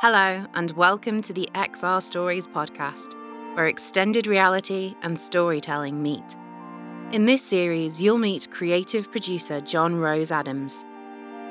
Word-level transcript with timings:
Hello, 0.00 0.46
and 0.54 0.70
welcome 0.70 1.20
to 1.20 1.34
the 1.34 1.46
XR 1.54 2.00
Stories 2.02 2.48
podcast, 2.48 3.14
where 3.54 3.66
extended 3.66 4.26
reality 4.26 4.94
and 5.02 5.20
storytelling 5.20 6.02
meet. 6.02 6.38
In 7.12 7.26
this 7.26 7.42
series, 7.42 8.00
you'll 8.00 8.16
meet 8.16 8.50
creative 8.50 9.12
producer 9.12 9.60
John 9.60 9.96
Rose 9.96 10.30
Adams. 10.30 10.86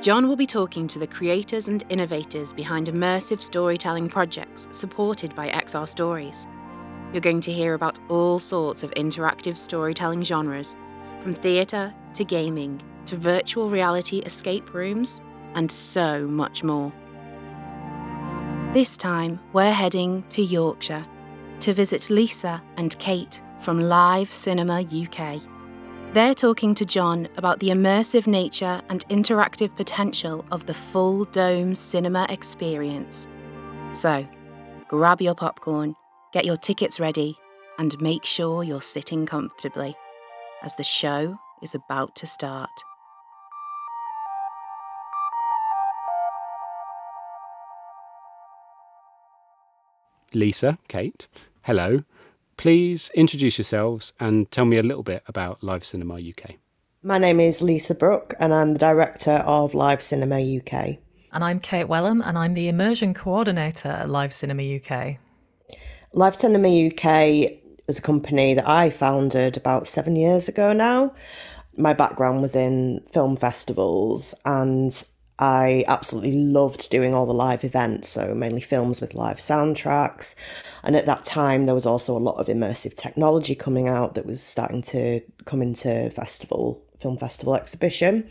John 0.02 0.27
will 0.27 0.36
be 0.36 0.48
talking 0.48 0.88
to 0.88 0.98
the 0.98 1.05
creators 1.05 1.68
and 1.68 1.84
innovators 1.89 2.52
behind 2.52 2.88
immersive 2.88 3.43
storytelling 3.43 4.07
projects 4.07 4.68
supported 4.71 5.36
by 5.36 5.52
XR 5.52 5.88
Stories. 5.88 6.47
You're 7.13 7.21
going 7.21 7.41
to 7.41 7.54
hear 7.54 7.75
about 7.75 8.00
all 8.09 8.39
sorts 8.39 8.81
of 8.81 8.89
interactive 8.95 9.59
storytelling 9.59 10.23
genres, 10.23 10.75
from 11.21 11.36
theatre 11.36 11.93
to 12.16 12.23
gaming 12.25 12.81
to 13.05 13.16
virtual 13.16 13.70
reality 13.70 14.21
escape 14.21 14.73
rooms, 14.73 15.21
and 15.54 15.71
so 15.71 16.25
much 16.25 16.64
more. 16.64 16.92
This 18.71 18.97
time, 18.97 19.39
we're 19.51 19.73
heading 19.73 20.23
to 20.29 20.43
Yorkshire 20.43 21.04
to 21.61 21.73
visit 21.73 22.11
Lisa 22.11 22.61
and 22.77 22.96
Kate 23.00 23.41
from 23.57 23.82
Live 23.82 24.32
Cinema 24.32 24.82
UK. 24.82 25.41
They're 26.14 26.36
talking 26.36 26.75
to 26.75 26.86
John 26.86 27.27
about 27.36 27.60
the 27.60 27.69
immersive 27.69 28.27
nature 28.27 28.79
and 28.87 29.04
interactive 29.10 29.75
potential 29.75 30.46
of 30.51 30.68
the 30.68 30.75
full 30.75 31.25
dome 31.25 31.74
cinema 31.74 32.27
experience. 32.30 33.27
So, 33.91 34.27
grab 34.88 35.19
your 35.19 35.33
popcorn, 35.33 35.95
get 36.31 36.45
your 36.45 36.58
tickets 36.58 36.99
ready, 36.99 37.39
and 37.80 37.99
make 37.99 38.23
sure 38.23 38.63
you're 38.63 38.83
sitting 38.83 39.25
comfortably, 39.25 39.95
as 40.61 40.75
the 40.75 40.83
show 40.83 41.39
is 41.63 41.73
about 41.73 42.16
to 42.17 42.27
start. 42.27 42.69
Lisa, 50.33 50.77
Kate, 50.88 51.27
hello. 51.63 52.03
Please 52.58 53.09
introduce 53.16 53.58
yourselves 53.58 54.13
and 54.19 54.52
tell 54.52 54.66
me 54.66 54.77
a 54.77 54.83
little 54.83 55.03
bit 55.03 55.23
about 55.27 55.63
Live 55.63 55.83
Cinema 55.83 56.16
UK. 56.16 56.55
My 57.02 57.17
name 57.17 57.39
is 57.39 57.61
Lisa 57.61 57.95
Brooke, 57.95 58.33
and 58.39 58.53
I'm 58.53 58.73
the 58.73 58.80
director 58.80 59.38
of 59.45 59.73
Live 59.73 60.02
Cinema 60.02 60.39
UK. 60.39 60.97
And 61.31 61.44
I'm 61.44 61.59
Kate 61.59 61.88
Wellham, 61.88 62.22
and 62.25 62.38
I'm 62.38 62.53
the 62.53 62.67
immersion 62.67 63.13
coordinator 63.13 63.89
at 63.89 64.09
Live 64.09 64.33
Cinema 64.33 64.61
UK. 64.77 65.17
Live 66.13 66.35
Cinema 66.35 66.67
UK 66.88 67.61
is 67.88 67.97
a 67.97 68.02
company 68.02 68.53
that 68.53 68.67
I 68.67 68.89
founded 68.89 69.55
about 69.55 69.88
seven 69.88 70.16
years 70.16 70.47
ago 70.47 70.73
now. 70.73 71.13
My 71.77 71.94
background 71.94 72.41
was 72.41 72.55
in 72.55 73.02
film 73.11 73.38
festivals, 73.38 74.35
and 74.45 74.91
I 75.39 75.85
absolutely 75.87 76.33
loved 76.33 76.89
doing 76.89 77.15
all 77.15 77.25
the 77.25 77.33
live 77.33 77.63
events, 77.63 78.09
so 78.09 78.35
mainly 78.35 78.61
films 78.61 78.99
with 78.99 79.15
live 79.15 79.39
soundtracks. 79.39 80.35
And 80.83 80.95
at 80.97 81.05
that 81.05 81.23
time, 81.23 81.65
there 81.65 81.73
was 81.73 81.85
also 81.85 82.15
a 82.15 82.19
lot 82.19 82.35
of 82.35 82.47
immersive 82.47 82.93
technology 82.95 83.55
coming 83.55 83.87
out 83.87 84.15
that 84.15 84.25
was 84.25 84.43
starting 84.43 84.81
to 84.83 85.21
come 85.45 85.61
into 85.61 86.09
festival, 86.09 86.83
film 86.99 87.17
festival 87.17 87.55
exhibition. 87.55 88.29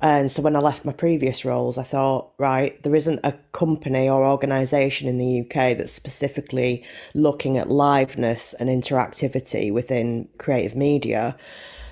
And 0.00 0.30
so 0.30 0.42
when 0.42 0.54
I 0.54 0.60
left 0.60 0.84
my 0.84 0.92
previous 0.92 1.44
roles, 1.44 1.78
I 1.78 1.82
thought, 1.82 2.30
right, 2.38 2.80
there 2.82 2.94
isn't 2.94 3.20
a 3.24 3.32
company 3.52 4.08
or 4.08 4.26
organisation 4.26 5.08
in 5.08 5.18
the 5.18 5.40
UK 5.40 5.76
that's 5.76 5.92
specifically 5.92 6.84
looking 7.14 7.56
at 7.56 7.68
liveness 7.68 8.54
and 8.60 8.68
interactivity 8.68 9.72
within 9.72 10.28
creative 10.38 10.76
media. 10.76 11.36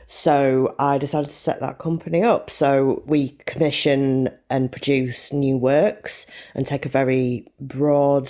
So 0.06 0.74
I 0.78 0.98
decided 0.98 1.28
to 1.28 1.36
set 1.36 1.60
that 1.60 1.78
company 1.78 2.22
up. 2.22 2.50
So 2.50 3.02
we 3.06 3.30
commission 3.46 4.28
and 4.50 4.70
produce 4.70 5.32
new 5.32 5.56
works 5.56 6.26
and 6.54 6.66
take 6.66 6.86
a 6.86 6.90
very 6.90 7.46
broad 7.60 8.28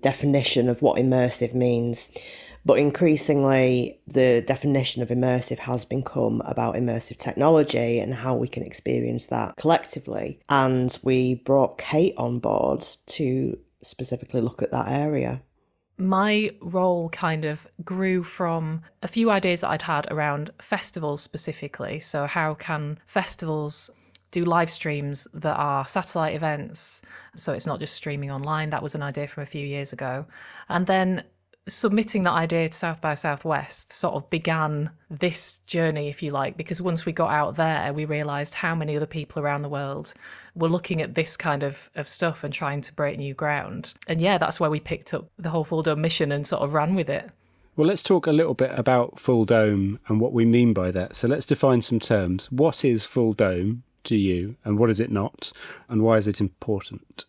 definition 0.00 0.68
of 0.68 0.82
what 0.82 0.98
immersive 0.98 1.54
means. 1.54 2.10
But 2.66 2.78
increasingly, 2.78 4.00
the 4.06 4.42
definition 4.46 5.02
of 5.02 5.10
immersive 5.10 5.58
has 5.58 5.84
become 5.84 6.40
about 6.46 6.76
immersive 6.76 7.18
technology 7.18 7.98
and 7.98 8.14
how 8.14 8.34
we 8.34 8.48
can 8.48 8.62
experience 8.62 9.26
that 9.26 9.56
collectively. 9.56 10.40
And 10.48 10.96
we 11.02 11.36
brought 11.36 11.78
Kate 11.78 12.14
on 12.16 12.38
board 12.38 12.86
to 13.06 13.58
specifically 13.82 14.40
look 14.40 14.62
at 14.62 14.70
that 14.70 14.88
area 14.88 15.42
my 15.96 16.50
role 16.60 17.08
kind 17.10 17.44
of 17.44 17.66
grew 17.84 18.24
from 18.24 18.82
a 19.02 19.08
few 19.08 19.30
ideas 19.30 19.60
that 19.60 19.70
I'd 19.70 19.82
had 19.82 20.10
around 20.10 20.50
festivals 20.60 21.22
specifically. 21.22 22.00
So, 22.00 22.26
how 22.26 22.54
can 22.54 22.98
festivals 23.06 23.90
do 24.30 24.44
live 24.44 24.70
streams 24.70 25.28
that 25.34 25.56
are 25.56 25.86
satellite 25.86 26.34
events? 26.34 27.02
So, 27.36 27.52
it's 27.52 27.66
not 27.66 27.78
just 27.78 27.94
streaming 27.94 28.30
online. 28.30 28.70
That 28.70 28.82
was 28.82 28.94
an 28.94 29.02
idea 29.02 29.28
from 29.28 29.44
a 29.44 29.46
few 29.46 29.64
years 29.66 29.92
ago. 29.92 30.26
And 30.68 30.86
then 30.86 31.24
submitting 31.66 32.24
that 32.24 32.32
idea 32.32 32.68
to 32.68 32.74
South 32.74 33.00
by 33.00 33.14
Southwest 33.14 33.92
sort 33.92 34.14
of 34.14 34.28
began 34.28 34.90
this 35.10 35.60
journey, 35.60 36.08
if 36.08 36.22
you 36.22 36.30
like, 36.30 36.56
because 36.56 36.82
once 36.82 37.06
we 37.06 37.12
got 37.12 37.30
out 37.30 37.56
there, 37.56 37.92
we 37.92 38.04
realised 38.04 38.54
how 38.54 38.74
many 38.74 38.96
other 38.96 39.06
people 39.06 39.42
around 39.42 39.62
the 39.62 39.68
world 39.68 40.12
were 40.54 40.68
looking 40.68 41.00
at 41.00 41.14
this 41.14 41.36
kind 41.36 41.62
of, 41.62 41.88
of 41.94 42.06
stuff 42.06 42.44
and 42.44 42.52
trying 42.52 42.80
to 42.82 42.92
break 42.92 43.18
new 43.18 43.34
ground. 43.34 43.94
And 44.06 44.20
yeah, 44.20 44.38
that's 44.38 44.60
where 44.60 44.70
we 44.70 44.80
picked 44.80 45.14
up 45.14 45.28
the 45.38 45.50
whole 45.50 45.64
Full 45.64 45.82
Dome 45.82 46.00
mission 46.00 46.32
and 46.32 46.46
sort 46.46 46.62
of 46.62 46.74
ran 46.74 46.94
with 46.94 47.08
it. 47.08 47.30
Well, 47.76 47.88
let's 47.88 48.02
talk 48.02 48.26
a 48.26 48.32
little 48.32 48.54
bit 48.54 48.70
about 48.78 49.18
Full 49.18 49.44
Dome 49.44 49.98
and 50.06 50.20
what 50.20 50.32
we 50.32 50.44
mean 50.44 50.72
by 50.72 50.90
that. 50.92 51.16
So 51.16 51.26
let's 51.26 51.46
define 51.46 51.82
some 51.82 51.98
terms. 51.98 52.52
What 52.52 52.84
is 52.84 53.04
Full 53.04 53.32
Dome 53.32 53.82
to 54.04 54.16
you, 54.16 54.56
and 54.64 54.78
what 54.78 54.90
is 54.90 55.00
it 55.00 55.10
not, 55.10 55.50
and 55.88 56.02
why 56.02 56.18
is 56.18 56.28
it 56.28 56.40
important? 56.40 57.24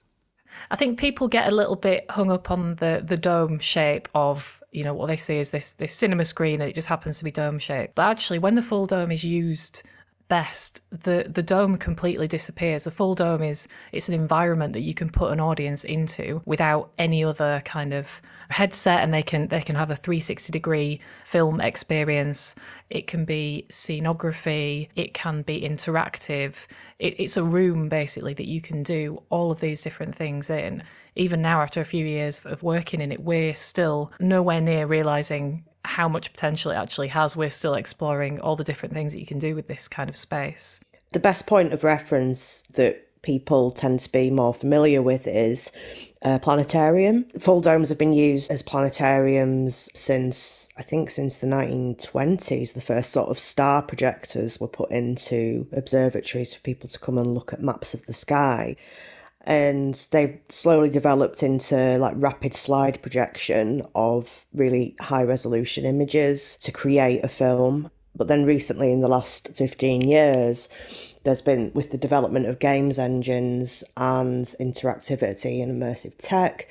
I 0.71 0.75
think 0.75 0.99
people 0.99 1.27
get 1.27 1.47
a 1.47 1.55
little 1.55 1.75
bit 1.75 2.05
hung 2.09 2.31
up 2.31 2.51
on 2.51 2.75
the 2.75 3.03
the 3.05 3.17
dome 3.17 3.59
shape 3.59 4.07
of 4.15 4.63
you 4.71 4.83
know 4.83 4.93
what 4.93 5.07
they 5.07 5.17
see 5.17 5.39
is 5.39 5.51
this 5.51 5.73
this 5.73 5.93
cinema 5.93 6.25
screen 6.25 6.61
and 6.61 6.69
it 6.69 6.73
just 6.73 6.87
happens 6.87 7.17
to 7.19 7.23
be 7.23 7.31
dome 7.31 7.59
shaped. 7.59 7.95
But 7.95 8.07
actually, 8.07 8.39
when 8.39 8.55
the 8.55 8.61
full 8.61 8.85
dome 8.85 9.11
is 9.11 9.23
used 9.23 9.83
best 10.27 10.83
the 10.89 11.25
the 11.29 11.43
dome 11.43 11.77
completely 11.77 12.27
disappears. 12.27 12.85
The 12.85 12.91
full 12.91 13.15
dome 13.15 13.43
is 13.43 13.67
it's 13.91 14.09
an 14.09 14.15
environment 14.15 14.73
that 14.73 14.81
you 14.81 14.93
can 14.93 15.09
put 15.09 15.31
an 15.31 15.39
audience 15.39 15.83
into 15.83 16.41
without 16.45 16.91
any 16.97 17.23
other 17.23 17.61
kind 17.65 17.93
of 17.93 18.21
headset 18.49 19.01
and 19.01 19.13
they 19.13 19.23
can 19.23 19.47
they 19.47 19.61
can 19.61 19.75
have 19.75 19.91
a 19.91 19.95
360 19.95 20.51
degree 20.51 20.99
film 21.25 21.61
experience. 21.61 22.55
It 22.89 23.07
can 23.07 23.25
be 23.25 23.65
scenography. 23.69 24.89
It 24.95 25.13
can 25.13 25.41
be 25.43 25.61
interactive. 25.61 26.65
It, 26.99 27.19
it's 27.19 27.37
a 27.37 27.43
room 27.43 27.89
basically 27.89 28.33
that 28.33 28.47
you 28.47 28.61
can 28.61 28.83
do 28.83 29.21
all 29.29 29.51
of 29.51 29.59
these 29.59 29.81
different 29.81 30.15
things 30.15 30.49
in. 30.49 30.83
Even 31.15 31.41
now 31.41 31.61
after 31.61 31.79
a 31.79 31.85
few 31.85 32.05
years 32.05 32.41
of 32.45 32.63
working 32.63 32.99
in 32.99 33.11
it 33.11 33.21
we're 33.21 33.55
still 33.55 34.11
nowhere 34.19 34.61
near 34.61 34.85
realizing 34.85 35.63
how 35.87 36.07
much 36.07 36.31
potential 36.31 36.71
it 36.71 36.75
actually 36.75 37.09
has. 37.09 37.35
We're 37.35 37.49
still 37.49 37.75
exploring 37.75 38.39
all 38.39 38.55
the 38.55 38.63
different 38.63 38.93
things 38.93 39.13
that 39.13 39.19
you 39.19 39.25
can 39.25 39.39
do 39.39 39.55
with 39.55 39.67
this 39.67 39.87
kind 39.87 40.09
of 40.09 40.15
space. 40.15 40.79
The 41.11 41.19
best 41.19 41.47
point 41.47 41.73
of 41.73 41.83
reference 41.83 42.63
that 42.73 43.01
people 43.21 43.71
tend 43.71 43.99
to 43.99 44.11
be 44.11 44.29
more 44.29 44.53
familiar 44.53 45.01
with 45.01 45.27
is 45.27 45.71
a 46.21 46.39
planetarium. 46.39 47.25
Full 47.39 47.61
domes 47.61 47.89
have 47.89 47.97
been 47.97 48.13
used 48.13 48.51
as 48.51 48.63
planetariums 48.63 49.89
since, 49.95 50.69
I 50.77 50.83
think, 50.83 51.09
since 51.09 51.37
the 51.39 51.47
1920s. 51.47 52.73
The 52.73 52.81
first 52.81 53.11
sort 53.11 53.29
of 53.29 53.39
star 53.39 53.81
projectors 53.81 54.59
were 54.59 54.67
put 54.67 54.91
into 54.91 55.67
observatories 55.71 56.53
for 56.53 56.61
people 56.61 56.89
to 56.89 56.99
come 56.99 57.17
and 57.17 57.33
look 57.33 57.53
at 57.53 57.61
maps 57.61 57.93
of 57.93 58.05
the 58.05 58.13
sky 58.13 58.75
and 59.45 59.95
they 60.11 60.41
slowly 60.49 60.89
developed 60.89 61.43
into 61.43 61.97
like 61.97 62.15
rapid 62.17 62.53
slide 62.53 63.01
projection 63.01 63.83
of 63.95 64.45
really 64.53 64.95
high 64.99 65.23
resolution 65.23 65.85
images 65.85 66.57
to 66.57 66.71
create 66.71 67.23
a 67.23 67.29
film. 67.29 67.89
But 68.15 68.27
then 68.27 68.45
recently 68.45 68.91
in 68.91 69.01
the 69.01 69.07
last 69.07 69.49
15 69.53 70.01
years 70.01 70.69
there's 71.23 71.41
been 71.41 71.71
with 71.73 71.91
the 71.91 71.97
development 71.97 72.45
of 72.45 72.59
games 72.59 72.99
engines 72.99 73.83
and 73.97 74.45
interactivity 74.45 75.61
and 75.61 75.81
immersive 75.81 76.13
tech 76.17 76.67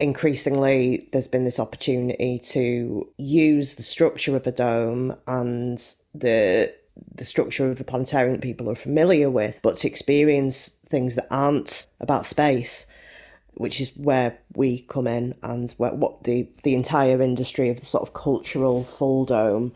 increasingly 0.00 1.08
there's 1.12 1.28
been 1.28 1.44
this 1.44 1.60
opportunity 1.60 2.38
to 2.38 3.08
use 3.16 3.76
the 3.76 3.82
structure 3.82 4.36
of 4.36 4.46
a 4.46 4.52
dome 4.52 5.16
and 5.26 5.78
the 6.14 6.74
the 7.14 7.24
structure 7.24 7.70
of 7.70 7.78
the 7.78 7.84
planetarium 7.84 8.34
that 8.34 8.42
people 8.42 8.70
are 8.70 8.74
familiar 8.74 9.30
with, 9.30 9.60
but 9.62 9.76
to 9.76 9.88
experience 9.88 10.68
things 10.68 11.16
that 11.16 11.26
aren't 11.30 11.86
about 12.00 12.26
space, 12.26 12.86
which 13.54 13.80
is 13.80 13.96
where 13.96 14.38
we 14.54 14.80
come 14.88 15.06
in 15.06 15.34
and 15.42 15.72
where, 15.72 15.92
what 15.92 16.24
the, 16.24 16.48
the 16.62 16.74
entire 16.74 17.20
industry 17.20 17.68
of 17.68 17.80
the 17.80 17.86
sort 17.86 18.02
of 18.02 18.14
cultural 18.14 18.84
full 18.84 19.24
dome 19.24 19.72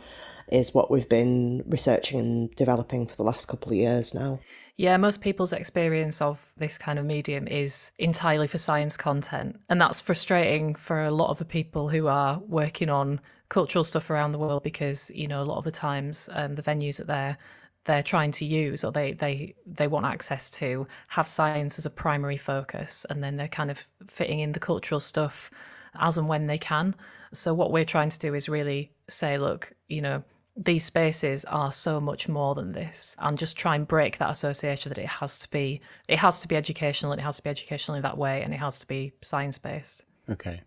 is 0.50 0.74
what 0.74 0.90
we've 0.90 1.08
been 1.08 1.62
researching 1.66 2.18
and 2.18 2.56
developing 2.56 3.06
for 3.06 3.16
the 3.16 3.22
last 3.22 3.46
couple 3.46 3.70
of 3.70 3.76
years 3.76 4.14
now. 4.14 4.40
Yeah, 4.76 4.96
most 4.96 5.20
people's 5.20 5.52
experience 5.52 6.22
of 6.22 6.52
this 6.56 6.78
kind 6.78 7.00
of 7.00 7.04
medium 7.04 7.48
is 7.48 7.90
entirely 7.98 8.46
for 8.46 8.58
science 8.58 8.96
content. 8.96 9.58
And 9.68 9.80
that's 9.80 10.00
frustrating 10.00 10.76
for 10.76 11.04
a 11.04 11.10
lot 11.10 11.30
of 11.30 11.38
the 11.38 11.44
people 11.44 11.88
who 11.88 12.06
are 12.06 12.38
working 12.46 12.88
on 12.88 13.20
cultural 13.48 13.84
stuff 13.84 14.10
around 14.10 14.32
the 14.32 14.38
world 14.38 14.62
because, 14.62 15.10
you 15.14 15.26
know, 15.26 15.42
a 15.42 15.44
lot 15.44 15.58
of 15.58 15.64
the 15.64 15.70
times 15.70 16.28
um, 16.32 16.54
the 16.54 16.62
venues 16.62 16.98
that 16.98 17.06
they're 17.06 17.38
they're 17.84 18.02
trying 18.02 18.30
to 18.30 18.44
use 18.44 18.84
or 18.84 18.92
they 18.92 19.12
they 19.12 19.54
they 19.66 19.86
want 19.86 20.04
access 20.04 20.50
to 20.50 20.86
have 21.08 21.26
science 21.26 21.78
as 21.78 21.86
a 21.86 21.90
primary 21.90 22.36
focus 22.36 23.06
and 23.08 23.24
then 23.24 23.36
they're 23.36 23.48
kind 23.48 23.70
of 23.70 23.86
fitting 24.08 24.40
in 24.40 24.52
the 24.52 24.60
cultural 24.60 25.00
stuff 25.00 25.50
as 25.98 26.18
and 26.18 26.28
when 26.28 26.46
they 26.46 26.58
can. 26.58 26.94
So 27.32 27.54
what 27.54 27.72
we're 27.72 27.86
trying 27.86 28.10
to 28.10 28.18
do 28.18 28.34
is 28.34 28.48
really 28.48 28.92
say 29.08 29.38
look 29.38 29.72
you 29.88 30.02
know 30.02 30.22
these 30.54 30.84
spaces 30.84 31.44
are 31.46 31.72
so 31.72 32.00
much 32.00 32.28
more 32.28 32.54
than 32.54 32.72
this 32.72 33.16
and 33.20 33.38
just 33.38 33.56
try 33.56 33.76
and 33.76 33.86
break 33.86 34.18
that 34.18 34.30
association 34.30 34.90
that 34.90 34.98
it 34.98 35.06
has 35.06 35.38
to 35.38 35.50
be 35.50 35.80
it 36.08 36.18
has 36.18 36.40
to 36.40 36.48
be 36.48 36.56
educational 36.56 37.12
and 37.12 37.20
it 37.20 37.24
has 37.24 37.36
to 37.36 37.42
be 37.42 37.48
educational 37.48 37.96
in 37.96 38.02
that 38.02 38.18
way 38.18 38.42
and 38.42 38.52
it 38.52 38.58
has 38.58 38.78
to 38.78 38.86
be 38.86 39.12
science 39.22 39.56
based 39.56 40.04
okay. 40.30 40.60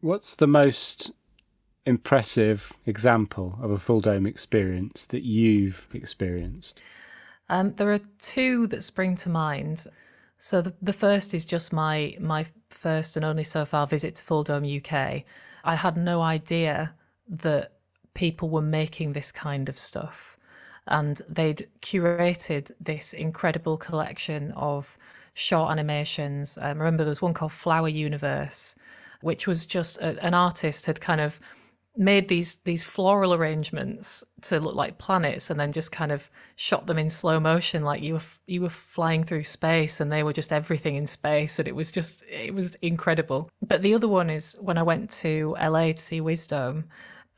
What's 0.00 0.36
the 0.36 0.46
most 0.46 1.10
impressive 1.86 2.72
example 2.84 3.58
of 3.62 3.70
a 3.70 3.78
full 3.78 4.00
dome 4.00 4.26
experience 4.26 5.06
that 5.06 5.22
you've 5.22 5.86
experienced 5.92 6.82
um, 7.48 7.72
there 7.74 7.92
are 7.92 8.00
two 8.20 8.66
that 8.66 8.82
spring 8.82 9.14
to 9.14 9.28
mind 9.28 9.86
so 10.38 10.60
the, 10.60 10.74
the 10.82 10.92
first 10.92 11.32
is 11.32 11.46
just 11.46 11.72
my 11.72 12.16
my 12.20 12.44
first 12.70 13.16
and 13.16 13.24
only 13.24 13.44
so 13.44 13.64
far 13.64 13.86
visit 13.86 14.16
to 14.16 14.24
full 14.24 14.42
dome 14.42 14.64
uk 14.76 14.92
i 14.92 15.74
had 15.74 15.96
no 15.96 16.20
idea 16.20 16.92
that 17.28 17.72
people 18.16 18.48
were 18.48 18.62
making 18.62 19.12
this 19.12 19.30
kind 19.30 19.68
of 19.68 19.78
stuff. 19.78 20.36
And 20.88 21.20
they'd 21.28 21.68
curated 21.82 22.70
this 22.80 23.12
incredible 23.12 23.76
collection 23.76 24.52
of 24.52 24.96
short 25.34 25.70
animations. 25.70 26.58
Um, 26.60 26.78
remember, 26.78 27.04
there 27.04 27.10
was 27.10 27.22
one 27.22 27.34
called 27.34 27.52
Flower 27.52 27.88
Universe, 27.88 28.76
which 29.20 29.46
was 29.46 29.66
just 29.66 29.98
a, 29.98 30.24
an 30.24 30.32
artist 30.32 30.86
had 30.86 31.00
kind 31.00 31.20
of 31.20 31.38
made 31.96 32.28
these 32.28 32.56
these 32.56 32.84
floral 32.84 33.32
arrangements 33.32 34.22
to 34.42 34.60
look 34.60 34.74
like 34.74 34.98
planets 34.98 35.50
and 35.50 35.58
then 35.58 35.72
just 35.72 35.90
kind 35.92 36.12
of 36.12 36.28
shot 36.56 36.86
them 36.86 36.98
in 36.98 37.08
slow 37.08 37.40
motion 37.40 37.82
like 37.82 38.02
you 38.02 38.14
were 38.14 38.22
you 38.46 38.60
were 38.60 38.68
flying 38.68 39.24
through 39.24 39.44
space 39.44 40.00
and 40.00 40.12
they 40.12 40.22
were 40.22 40.32
just 40.32 40.52
everything 40.52 40.96
in 40.96 41.06
space 41.06 41.58
and 41.58 41.66
it 41.66 41.74
was 41.74 41.90
just 41.90 42.22
it 42.24 42.54
was 42.54 42.74
incredible 42.76 43.48
but 43.66 43.82
the 43.82 43.94
other 43.94 44.08
one 44.08 44.28
is 44.28 44.56
when 44.60 44.76
i 44.76 44.82
went 44.82 45.10
to 45.10 45.56
la 45.60 45.86
to 45.86 45.96
see 45.96 46.20
Wisdome 46.20 46.84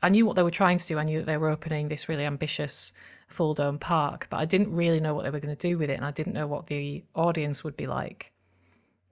I 0.01 0.09
knew 0.09 0.25
what 0.25 0.35
they 0.35 0.43
were 0.43 0.51
trying 0.51 0.77
to 0.77 0.87
do. 0.87 0.97
I 0.97 1.03
knew 1.03 1.19
that 1.19 1.25
they 1.25 1.37
were 1.37 1.49
opening 1.49 1.87
this 1.87 2.07
really 2.07 2.25
ambitious 2.25 2.93
full 3.27 3.53
dome 3.53 3.79
park, 3.79 4.27
but 4.29 4.37
I 4.37 4.45
didn't 4.45 4.73
really 4.73 4.99
know 4.99 5.13
what 5.13 5.23
they 5.23 5.29
were 5.29 5.39
going 5.39 5.55
to 5.55 5.67
do 5.67 5.77
with 5.77 5.89
it, 5.89 5.95
and 5.95 6.05
I 6.05 6.11
didn't 6.11 6.33
know 6.33 6.47
what 6.47 6.67
the 6.67 7.03
audience 7.15 7.63
would 7.63 7.75
be 7.75 7.87
like. 7.87 8.31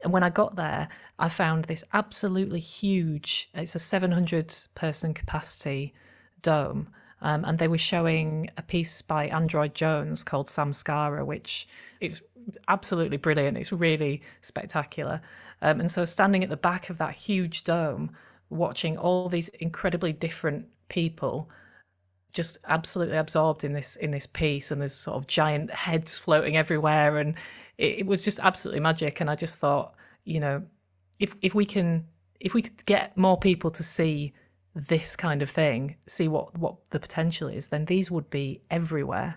And 0.04 0.14
when 0.14 0.24
I 0.24 0.30
got 0.30 0.56
there, 0.56 0.90
I 1.20 1.30
found 1.30 1.66
this 1.66 1.84
absolutely 1.94 2.60
huge, 2.60 3.50
it's 3.54 3.76
a 3.76 3.80
700 3.80 4.56
person 4.76 5.14
capacity 5.14 5.94
dome. 6.42 6.90
Um, 7.22 7.46
and 7.46 7.58
they 7.58 7.68
were 7.68 7.80
showing 7.80 8.52
a 8.58 8.62
piece 8.62 9.02
by 9.02 9.28
Android 9.28 9.74
Jones 9.74 10.24
called 10.24 10.48
Samskara, 10.48 11.26
which 11.26 11.68
is 12.00 12.22
absolutely 12.68 13.18
brilliant. 13.18 13.58
It's 13.58 13.72
really 13.72 14.22
spectacular. 14.42 15.20
Um, 15.64 15.80
and 15.80 15.92
so, 15.92 16.06
standing 16.06 16.44
at 16.44 16.52
the 16.52 16.58
back 16.58 16.92
of 16.92 17.00
that 17.00 17.16
huge 17.16 17.64
dome, 17.64 18.12
watching 18.52 18.98
all 18.98 19.30
these 19.30 19.50
incredibly 19.50 20.14
different 20.14 20.68
people 20.90 21.50
just 22.34 22.60
absolutely 22.68 23.18
absorbed 23.18 23.64
in 23.64 23.74
this 23.74 23.96
in 23.96 24.12
this 24.12 24.28
piece 24.28 24.70
and 24.70 24.80
there's 24.80 24.94
sort 24.94 25.18
of 25.18 25.26
giant 25.26 25.72
heads 25.72 26.20
floating 26.20 26.56
everywhere 26.56 27.18
and 27.18 27.34
it, 27.78 28.00
it, 28.00 28.06
was 28.06 28.24
just 28.24 28.40
absolutely 28.40 28.82
magic. 28.82 29.22
And 29.22 29.30
i 29.30 29.36
just 29.36 29.60
thought 29.60 29.94
you 30.26 30.40
know 30.40 30.64
if 31.20 31.36
if 31.42 31.56
we 31.56 31.66
can 31.66 32.06
if 32.40 32.54
we 32.54 32.62
could 32.62 32.86
get 32.86 33.18
more 33.18 33.38
people 33.38 33.72
to 33.72 33.84
see 33.84 34.34
this 34.76 35.16
kind 35.16 35.42
of 35.42 35.50
thing 35.50 35.96
see 36.06 36.28
what 36.28 36.56
what 36.58 36.76
the 36.92 37.00
potential 37.00 37.48
is 37.48 37.70
then 37.70 37.86
these 37.86 38.12
would 38.12 38.30
be 38.30 38.62
everywhere. 38.70 39.36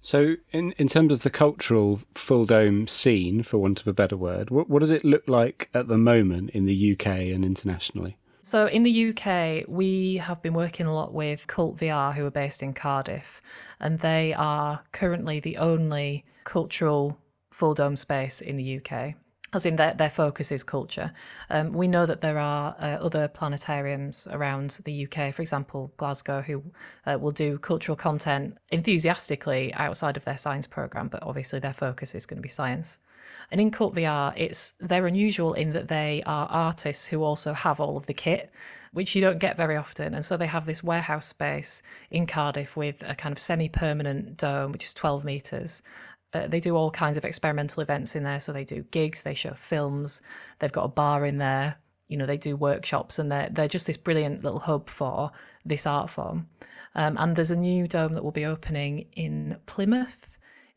So 0.00 0.36
in 0.52 0.72
in 0.72 0.88
terms 0.88 1.12
of 1.12 1.22
the 1.22 1.30
cultural 1.30 2.00
full 2.14 2.44
dome 2.44 2.86
scene 2.86 3.42
for 3.42 3.58
want 3.58 3.80
of 3.80 3.86
a 3.86 3.92
better 3.92 4.16
word 4.16 4.50
what, 4.50 4.68
what 4.68 4.80
does 4.80 4.90
it 4.90 5.04
look 5.04 5.26
like 5.26 5.68
at 5.74 5.88
the 5.88 5.98
moment 5.98 6.50
in 6.50 6.64
the 6.64 6.92
uk 6.92 7.06
and 7.06 7.44
internationally? 7.44 8.16
So 8.44 8.66
in 8.66 8.82
the 8.82 9.08
UK, 9.08 9.64
we 9.66 10.18
have 10.18 10.42
been 10.42 10.52
working 10.52 10.84
a 10.84 10.94
lot 10.94 11.14
with 11.14 11.46
Cult 11.46 11.78
VR, 11.78 12.14
who 12.14 12.26
are 12.26 12.30
based 12.30 12.62
in 12.62 12.74
Cardiff, 12.74 13.40
and 13.80 14.00
they 14.00 14.34
are 14.34 14.82
currently 14.92 15.40
the 15.40 15.56
only 15.56 16.26
cultural 16.44 17.16
full 17.54 17.72
dome 17.72 17.94
space 17.94 18.40
in 18.40 18.56
the 18.56 18.78
UK. 18.78 19.14
As 19.52 19.64
in, 19.64 19.76
their, 19.76 19.94
their 19.94 20.10
focus 20.10 20.50
is 20.50 20.64
culture. 20.64 21.12
Um, 21.48 21.72
we 21.72 21.86
know 21.86 22.06
that 22.06 22.20
there 22.20 22.40
are 22.40 22.74
uh, 22.80 22.98
other 23.00 23.28
planetariums 23.28 24.26
around 24.34 24.80
the 24.84 25.06
UK, 25.06 25.32
for 25.32 25.42
example, 25.42 25.92
Glasgow, 25.96 26.42
who 26.42 26.64
uh, 27.06 27.16
will 27.20 27.30
do 27.30 27.58
cultural 27.58 27.94
content 27.94 28.58
enthusiastically 28.72 29.72
outside 29.74 30.16
of 30.16 30.24
their 30.24 30.36
science 30.36 30.66
program, 30.66 31.06
but 31.06 31.22
obviously 31.22 31.60
their 31.60 31.72
focus 31.72 32.16
is 32.16 32.26
going 32.26 32.38
to 32.38 32.42
be 32.42 32.48
science. 32.48 32.98
And 33.52 33.60
in 33.60 33.70
Cult 33.70 33.94
VR, 33.94 34.32
it's 34.36 34.74
they're 34.80 35.06
unusual 35.06 35.54
in 35.54 35.72
that 35.74 35.86
they 35.86 36.24
are 36.26 36.48
artists 36.48 37.06
who 37.06 37.22
also 37.22 37.52
have 37.52 37.78
all 37.78 37.96
of 37.96 38.06
the 38.06 38.14
kit, 38.14 38.50
which 38.92 39.14
you 39.14 39.20
don't 39.20 39.38
get 39.38 39.56
very 39.56 39.76
often. 39.76 40.14
And 40.14 40.24
so 40.24 40.36
they 40.36 40.46
have 40.46 40.66
this 40.66 40.82
warehouse 40.82 41.26
space 41.26 41.82
in 42.10 42.26
Cardiff 42.26 42.76
with 42.76 42.96
a 43.02 43.14
kind 43.14 43.32
of 43.32 43.38
semi-permanent 43.38 44.36
dome, 44.36 44.72
which 44.72 44.84
is 44.84 44.94
12 44.94 45.24
meters. 45.24 45.82
Uh, 46.34 46.46
they 46.48 46.60
do 46.60 46.76
all 46.76 46.90
kinds 46.90 47.16
of 47.16 47.24
experimental 47.24 47.82
events 47.82 48.14
in 48.14 48.24
there. 48.24 48.40
So 48.40 48.52
they 48.52 48.64
do 48.64 48.82
gigs, 48.90 49.22
they 49.22 49.34
show 49.34 49.54
films, 49.54 50.20
they've 50.58 50.72
got 50.72 50.84
a 50.84 50.88
bar 50.88 51.24
in 51.24 51.38
there. 51.38 51.76
You 52.08 52.18
know, 52.18 52.26
they 52.26 52.36
do 52.36 52.56
workshops, 52.56 53.18
and 53.18 53.32
they're 53.32 53.48
they're 53.50 53.68
just 53.68 53.86
this 53.86 53.96
brilliant 53.96 54.44
little 54.44 54.58
hub 54.58 54.90
for 54.90 55.30
this 55.64 55.86
art 55.86 56.10
form. 56.10 56.48
Um, 56.94 57.16
and 57.18 57.34
there's 57.34 57.50
a 57.50 57.56
new 57.56 57.88
dome 57.88 58.12
that 58.14 58.22
will 58.22 58.30
be 58.30 58.44
opening 58.44 59.06
in 59.14 59.56
Plymouth 59.66 60.34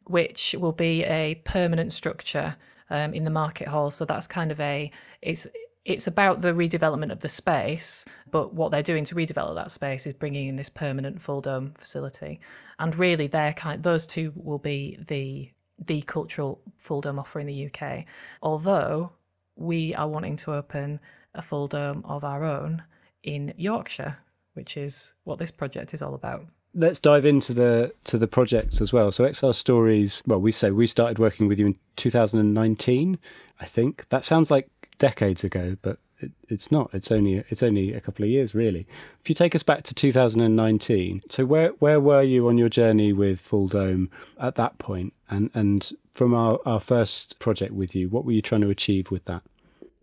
which 0.08 0.56
will 0.58 0.72
be 0.72 1.04
a 1.04 1.36
permanent 1.44 1.94
structure 1.94 2.56
um, 2.90 3.14
in 3.14 3.24
the 3.26 3.30
market 3.30 3.68
hall. 3.68 3.92
So 3.92 4.06
that's 4.06 4.28
kind 4.28 4.52
of 4.52 4.60
a 4.60 4.92
it's 5.22 5.48
it's 5.88 6.06
about 6.06 6.42
the 6.42 6.52
redevelopment 6.52 7.14
of 7.14 7.22
the 7.22 7.30
space, 7.30 8.04
but 8.30 8.54
what 8.54 8.72
they're 8.72 8.84
doing 8.84 9.06
to 9.06 9.16
redevelop 9.16 9.56
that 9.56 9.72
space 9.72 10.06
is 10.06 10.12
bringing 10.12 10.50
in 10.50 10.58
this 10.58 10.70
permanent 10.70 11.22
full 11.22 11.40
dome 11.40 11.74
facility. 11.78 12.42
And 12.78 12.94
really, 12.94 13.30
kind 13.30 13.82
those 13.82 14.06
two 14.06 14.34
will 14.36 14.60
be 14.60 15.00
the 15.08 15.50
the 15.86 16.02
cultural 16.02 16.60
full 16.78 17.00
dome 17.00 17.20
offer 17.20 17.40
in 17.40 17.48
the 17.48 17.70
UK. 17.72 18.04
Although 18.42 19.12
we 19.56 19.96
are 19.96 20.10
wanting 20.10 20.36
to 20.38 20.54
open 20.54 21.00
a 21.34 21.42
full 21.42 21.68
dome 21.68 22.04
of 22.06 22.26
our 22.26 22.44
own 22.44 22.84
in 23.24 23.54
Yorkshire, 23.56 24.18
which 24.56 24.76
is 24.76 25.14
what 25.24 25.40
this 25.40 25.52
project 25.52 25.94
is 25.94 26.02
all 26.02 26.16
about 26.16 26.46
let's 26.76 27.00
dive 27.00 27.26
into 27.26 27.54
the 27.54 27.94
to 28.04 28.18
the 28.18 28.28
projects 28.28 28.82
as 28.82 28.92
well. 28.94 29.12
So 29.12 29.24
XR 29.24 29.56
Stories, 29.56 30.22
well, 30.28 30.40
we 30.40 30.52
say 30.52 30.70
we 30.70 30.86
started 30.86 31.18
working 31.18 31.48
with 31.48 31.58
you 31.58 31.68
in 31.68 31.76
2019, 31.96 33.18
I 33.60 33.66
think. 33.66 34.06
That 34.10 34.26
sounds 34.26 34.52
like 34.52 34.70
decades 34.98 35.44
ago, 35.44 35.78
but 35.82 36.00
it, 36.20 36.32
it's 36.50 36.72
not. 36.72 36.90
It's 36.94 37.12
only 37.12 37.44
it's 37.50 37.64
only 37.64 37.94
a 37.94 38.02
couple 38.02 38.24
of 38.24 38.30
years, 38.30 38.56
really. 38.56 38.88
If 39.22 39.30
you 39.30 39.36
take 39.36 39.56
us 39.56 39.64
back 39.64 39.84
to 39.84 39.94
2019, 39.94 41.24
so 41.30 41.46
where 41.46 41.70
where 41.80 42.00
were 42.00 42.24
you 42.24 42.48
on 42.48 42.58
your 42.58 42.70
journey 42.70 43.14
with 43.14 43.40
Full 43.40 43.68
Dome 43.68 44.10
at 44.40 44.56
that 44.56 44.78
point, 44.80 45.14
and 45.30 45.50
and 45.54 45.92
from 46.14 46.34
our 46.34 46.60
our 46.66 46.80
first 46.80 47.40
project 47.40 47.74
with 47.74 47.96
you, 47.96 48.10
what 48.10 48.26
were 48.26 48.32
you 48.32 48.42
trying 48.42 48.62
to 48.62 48.70
achieve 48.70 49.12
with 49.12 49.26
that? 49.26 49.44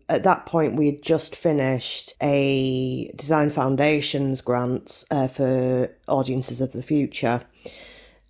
at 0.07 0.23
that 0.23 0.45
point, 0.45 0.75
we 0.75 0.85
had 0.85 1.01
just 1.01 1.35
finished 1.35 2.13
a 2.21 3.11
Design 3.15 3.49
Foundations 3.49 4.41
grant 4.41 5.03
uh, 5.09 5.27
for 5.27 5.89
Audiences 6.07 6.61
of 6.61 6.73
the 6.73 6.83
Future, 6.83 7.41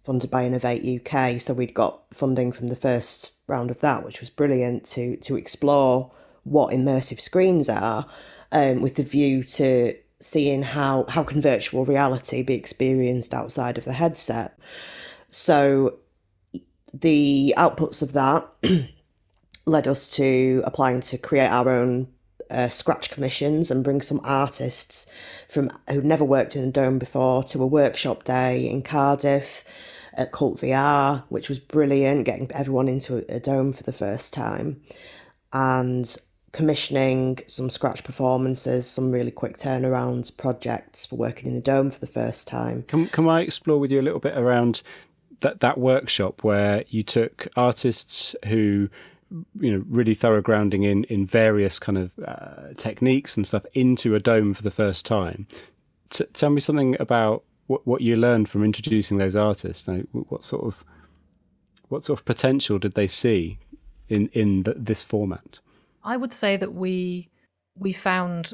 funded 0.04 0.32
by 0.32 0.46
Innovate 0.46 1.02
UK. 1.02 1.42
So 1.42 1.54
we'd 1.54 1.74
got 1.74 2.02
funding 2.14 2.52
from 2.52 2.70
the 2.70 2.76
first 2.76 3.34
round 3.48 3.72
of 3.72 3.82
that, 3.82 4.06
which 4.06 4.22
was 4.22 4.30
brilliant 4.30 4.86
to 4.86 5.18
to 5.18 5.36
explore 5.36 6.12
what 6.46 6.74
immersive 6.74 7.20
screens 7.20 7.70
are, 7.70 8.08
um, 8.52 8.82
with 8.82 8.96
the 8.96 9.04
view 9.04 9.44
to 9.44 9.94
seeing 10.22 10.64
how 10.64 11.06
how 11.10 11.24
can 11.24 11.42
virtual 11.42 11.86
reality 11.86 12.42
be 12.42 12.56
experienced 12.56 13.34
outside 13.34 13.78
of 13.78 13.86
the 13.86 13.94
headset. 13.94 14.58
So 15.30 16.00
the 16.94 17.54
outputs 17.58 18.02
of 18.02 18.14
that. 18.14 18.48
led 19.66 19.88
us 19.88 20.10
to 20.12 20.62
applying 20.66 21.02
to 21.02 21.18
create 21.18 21.48
our 21.48 21.70
own 21.70 22.08
uh, 22.50 22.70
scratch 22.70 23.10
commissions 23.10 23.72
and 23.72 23.84
bring 23.84 24.02
some 24.02 24.22
artists 24.24 25.08
from 25.50 25.70
who'd 25.90 26.06
never 26.06 26.24
worked 26.24 26.56
in 26.56 26.64
a 26.64 26.72
dome 26.72 27.00
before 27.00 27.44
to 27.44 27.62
a 27.62 27.68
workshop 27.68 28.24
day 28.24 28.70
in 28.70 28.82
Cardiff 28.82 29.64
at 30.14 30.32
Cult 30.32 30.62
VR, 30.62 31.24
which 31.30 31.50
was 31.50 31.60
brilliant, 31.60 32.25
getting 32.25 32.50
everyone 32.54 32.88
into 32.88 33.18
a, 33.18 33.38
a 33.38 33.40
dome 33.40 33.74
for 33.74 33.84
the 33.84 33.92
first 33.92 34.34
time, 34.34 34.82
and 35.52 36.16
commissioning 36.56 37.38
some 37.48 37.70
scratch 37.70 38.02
performances, 38.06 38.88
some 38.90 39.12
really 39.12 39.30
quick 39.30 39.58
turnarounds 39.58 40.36
projects 40.36 41.06
for 41.06 41.18
working 41.18 41.50
in 41.50 41.54
the 41.54 41.60
dome 41.60 41.92
for 41.92 42.00
the 42.00 42.08
first 42.08 42.48
time. 42.48 42.84
Can 42.84 43.08
can 43.08 43.28
I 43.28 43.42
explore 43.42 43.78
with 43.78 43.92
you 43.92 44.00
a 44.00 44.08
little 44.08 44.22
bit 44.22 44.38
around 44.38 44.82
that 45.42 45.60
that 45.60 45.78
workshop 45.78 46.46
where 46.46 46.86
you 46.88 47.04
took 47.04 47.50
artists 47.58 48.38
who 48.46 48.88
you 49.60 49.72
know 49.74 49.84
really 49.90 50.16
thorough 50.16 50.42
grounding 50.42 50.84
in 50.84 51.04
in 51.06 51.26
various 51.26 51.78
kind 51.78 51.98
of 51.98 52.12
uh, 52.26 52.74
techniques 52.78 53.36
and 53.36 53.46
stuff 53.46 53.66
into 53.74 54.16
a 54.16 54.20
dome 54.22 54.54
for 54.54 54.64
the 54.64 54.72
first 54.72 55.06
time. 55.06 55.48
T- 56.10 56.32
tell 56.32 56.52
me 56.52 56.62
something 56.62 56.96
about 57.02 57.44
what 57.68 57.86
what 57.86 58.00
you 58.00 58.16
learned 58.16 58.48
from 58.48 58.64
introducing 58.64 59.18
those 59.18 59.36
artists. 59.36 59.90
Like, 59.90 60.06
what 60.14 60.46
sort 60.46 60.64
of 60.64 60.86
what 61.90 62.06
sort 62.06 62.18
of 62.18 62.26
potential 62.26 62.80
did 62.80 62.94
they 62.94 63.08
see 63.08 63.60
in 64.08 64.30
in 64.30 64.64
the, 64.64 64.74
this 64.78 65.04
format? 65.04 65.60
I 66.06 66.16
would 66.18 66.32
say 66.32 66.56
that 66.56 66.74
we 66.74 67.30
we 67.76 67.92
found 67.92 68.54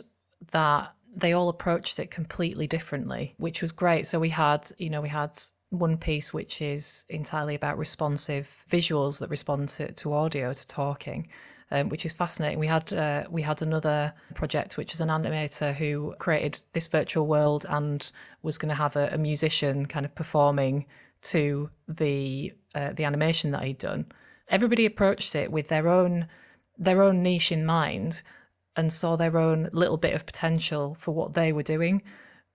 that 0.51 0.93
they 1.15 1.33
all 1.33 1.49
approached 1.49 1.99
it 1.99 2.09
completely 2.09 2.65
differently, 2.65 3.35
which 3.37 3.61
was 3.61 3.71
great. 3.71 4.07
So 4.07 4.19
we 4.19 4.29
had, 4.29 4.71
you 4.77 4.89
know, 4.89 5.01
we 5.01 5.09
had 5.09 5.37
one 5.69 5.97
piece 5.97 6.33
which 6.33 6.61
is 6.61 7.05
entirely 7.09 7.53
about 7.53 7.77
responsive 7.77 8.65
visuals 8.71 9.19
that 9.19 9.29
respond 9.29 9.69
to, 9.69 9.91
to 9.91 10.13
audio, 10.13 10.53
to 10.53 10.67
talking. 10.67 11.27
Um, 11.73 11.87
which 11.87 12.05
is 12.05 12.11
fascinating. 12.11 12.59
We 12.59 12.67
had 12.67 12.91
uh, 12.91 13.23
we 13.29 13.41
had 13.41 13.61
another 13.61 14.13
project, 14.33 14.75
which 14.75 14.93
is 14.93 14.99
an 14.99 15.07
animator 15.07 15.73
who 15.73 16.13
created 16.19 16.61
this 16.73 16.89
virtual 16.89 17.27
world 17.27 17.65
and 17.69 18.11
was 18.43 18.57
going 18.57 18.67
to 18.67 18.75
have 18.75 18.97
a, 18.97 19.07
a, 19.13 19.17
musician 19.17 19.85
kind 19.85 20.05
of 20.05 20.13
performing 20.13 20.85
to 21.21 21.69
the 21.87 22.53
uh, 22.75 22.91
the 22.91 23.05
animation 23.05 23.51
that 23.51 23.63
he'd 23.63 23.77
done. 23.77 24.05
Everybody 24.49 24.85
approached 24.85 25.33
it 25.33 25.49
with 25.49 25.69
their 25.69 25.87
own 25.87 26.27
their 26.81 27.03
own 27.03 27.21
niche 27.21 27.51
in 27.51 27.65
mind 27.65 28.23
and 28.75 28.91
saw 28.91 29.15
their 29.15 29.37
own 29.37 29.69
little 29.71 29.97
bit 29.97 30.13
of 30.13 30.25
potential 30.25 30.97
for 30.99 31.13
what 31.13 31.35
they 31.35 31.53
were 31.53 31.63
doing, 31.63 32.01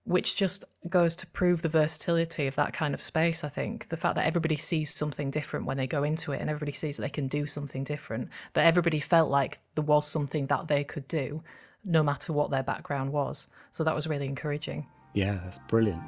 which 0.03 0.35
just 0.35 0.65
goes 0.89 1.15
to 1.15 1.27
prove 1.27 1.61
the 1.61 1.69
versatility 1.69 2.45
of 2.45 2.55
that 2.55 2.73
kind 2.73 2.93
of 2.93 3.01
space. 3.01 3.43
I 3.43 3.49
think 3.49 3.87
the 3.89 3.97
fact 3.97 4.15
that 4.15 4.25
everybody 4.25 4.57
sees 4.57 4.93
something 4.93 5.31
different 5.31 5.65
when 5.65 5.77
they 5.77 5.87
go 5.87 6.03
into 6.03 6.33
it 6.33 6.41
and 6.41 6.49
everybody 6.49 6.73
sees 6.73 6.97
that 6.97 7.03
they 7.03 7.09
can 7.09 7.27
do 7.27 7.47
something 7.47 7.85
different, 7.85 8.29
but 8.53 8.65
everybody 8.65 8.99
felt 8.99 9.31
like 9.31 9.59
there 9.75 9.83
was 9.83 10.05
something 10.05 10.47
that 10.47 10.67
they 10.67 10.83
could 10.83 11.07
do 11.07 11.41
no 11.85 12.03
matter 12.03 12.33
what 12.33 12.51
their 12.51 12.63
background 12.63 13.13
was. 13.13 13.47
So 13.71 13.85
that 13.85 13.95
was 13.95 14.07
really 14.07 14.25
encouraging. 14.25 14.87
Yeah, 15.13 15.39
that's 15.43 15.59
brilliant. 15.69 16.01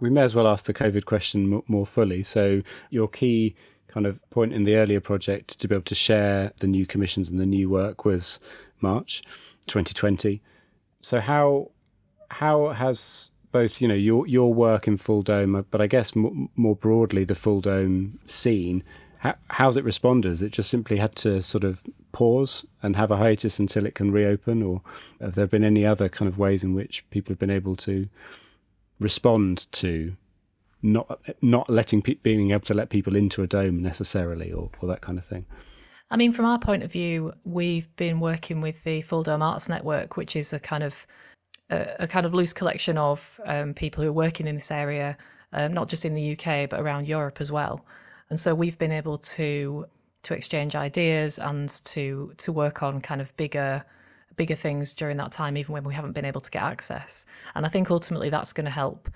We 0.00 0.10
may 0.10 0.22
as 0.22 0.34
well 0.34 0.46
ask 0.46 0.66
the 0.66 0.74
COVID 0.74 1.04
question 1.04 1.62
more 1.66 1.86
fully. 1.86 2.22
So, 2.22 2.62
your 2.90 3.08
key 3.08 3.54
kind 3.88 4.06
of 4.06 4.20
point 4.30 4.52
in 4.52 4.64
the 4.64 4.76
earlier 4.76 5.00
project 5.00 5.58
to 5.58 5.68
be 5.68 5.74
able 5.74 5.84
to 5.84 5.94
share 5.94 6.52
the 6.60 6.66
new 6.66 6.86
commissions 6.86 7.30
and 7.30 7.40
the 7.40 7.46
new 7.46 7.70
work 7.70 8.04
was 8.04 8.38
March 8.80 9.22
2020. 9.66 10.40
So, 11.02 11.20
how 11.20 11.70
how 12.30 12.70
has 12.70 13.30
both 13.52 13.80
you 13.80 13.88
know 13.88 13.94
your 13.94 14.26
your 14.26 14.52
work 14.52 14.86
in 14.86 14.96
Full 14.96 15.22
Dome, 15.22 15.54
uh, 15.54 15.62
but 15.70 15.80
I 15.80 15.86
guess 15.86 16.12
more 16.14 16.76
broadly 16.76 17.24
the 17.24 17.34
Full 17.34 17.60
Dome 17.60 18.18
scene, 18.24 18.82
how, 19.18 19.34
how's 19.48 19.76
it 19.76 19.84
responded? 19.84 20.28
Has 20.28 20.42
it 20.42 20.52
just 20.52 20.70
simply 20.70 20.98
had 20.98 21.16
to 21.16 21.42
sort 21.42 21.64
of 21.64 21.82
pause 22.12 22.66
and 22.82 22.96
have 22.96 23.10
a 23.10 23.16
hiatus 23.16 23.58
until 23.58 23.86
it 23.86 23.94
can 23.94 24.12
reopen, 24.12 24.62
or 24.62 24.82
have 25.20 25.34
there 25.34 25.46
been 25.46 25.64
any 25.64 25.86
other 25.86 26.08
kind 26.08 26.28
of 26.28 26.38
ways 26.38 26.62
in 26.62 26.74
which 26.74 27.08
people 27.10 27.32
have 27.32 27.38
been 27.38 27.50
able 27.50 27.76
to 27.76 28.08
respond 28.98 29.70
to 29.72 30.16
not 30.82 31.20
not 31.42 31.68
letting 31.68 32.00
being 32.22 32.50
able 32.52 32.60
to 32.60 32.74
let 32.74 32.88
people 32.88 33.16
into 33.16 33.42
a 33.42 33.46
dome 33.46 33.82
necessarily 33.82 34.52
or, 34.52 34.70
or 34.80 34.88
that 34.88 35.00
kind 35.00 35.18
of 35.18 35.24
thing 35.24 35.44
I 36.10 36.16
mean, 36.16 36.32
from 36.32 36.46
our 36.46 36.58
point 36.58 36.82
of 36.82 36.90
view, 36.90 37.34
we've 37.44 37.94
been 37.96 38.18
working 38.18 38.60
with 38.60 38.82
the 38.84 39.02
Full 39.02 39.22
Dome 39.22 39.42
Arts 39.42 39.68
Network, 39.68 40.16
which 40.16 40.36
is 40.36 40.52
a 40.52 40.58
kind 40.58 40.82
of 40.82 41.06
a, 41.70 41.96
a 42.00 42.08
kind 42.08 42.24
of 42.24 42.32
loose 42.32 42.52
collection 42.52 42.96
of 42.96 43.38
um, 43.44 43.74
people 43.74 44.02
who 44.02 44.08
are 44.08 44.14
working 44.14 44.46
in 44.46 44.54
this 44.54 44.70
area, 44.70 45.18
um, 45.52 45.74
not 45.74 45.88
just 45.88 46.04
in 46.04 46.14
the 46.14 46.32
UK 46.32 46.68
but 46.68 46.80
around 46.80 47.06
Europe 47.06 47.38
as 47.40 47.52
well. 47.52 47.84
And 48.30 48.40
so 48.40 48.54
we've 48.54 48.78
been 48.78 48.92
able 48.92 49.18
to 49.18 49.86
to 50.24 50.34
exchange 50.34 50.74
ideas 50.74 51.38
and 51.38 51.68
to 51.84 52.32
to 52.38 52.52
work 52.52 52.82
on 52.82 53.00
kind 53.00 53.20
of 53.20 53.36
bigger 53.36 53.84
bigger 54.38 54.54
things 54.54 54.94
during 54.94 55.18
that 55.18 55.32
time, 55.32 55.58
even 55.58 55.74
when 55.74 55.84
we 55.84 55.92
haven't 55.92 56.12
been 56.12 56.24
able 56.24 56.40
to 56.40 56.50
get 56.50 56.62
access. 56.62 57.26
And 57.54 57.66
I 57.66 57.68
think 57.68 57.90
ultimately 57.90 58.30
that's 58.30 58.54
going 58.54 58.64
to 58.64 58.70
help 58.70 59.10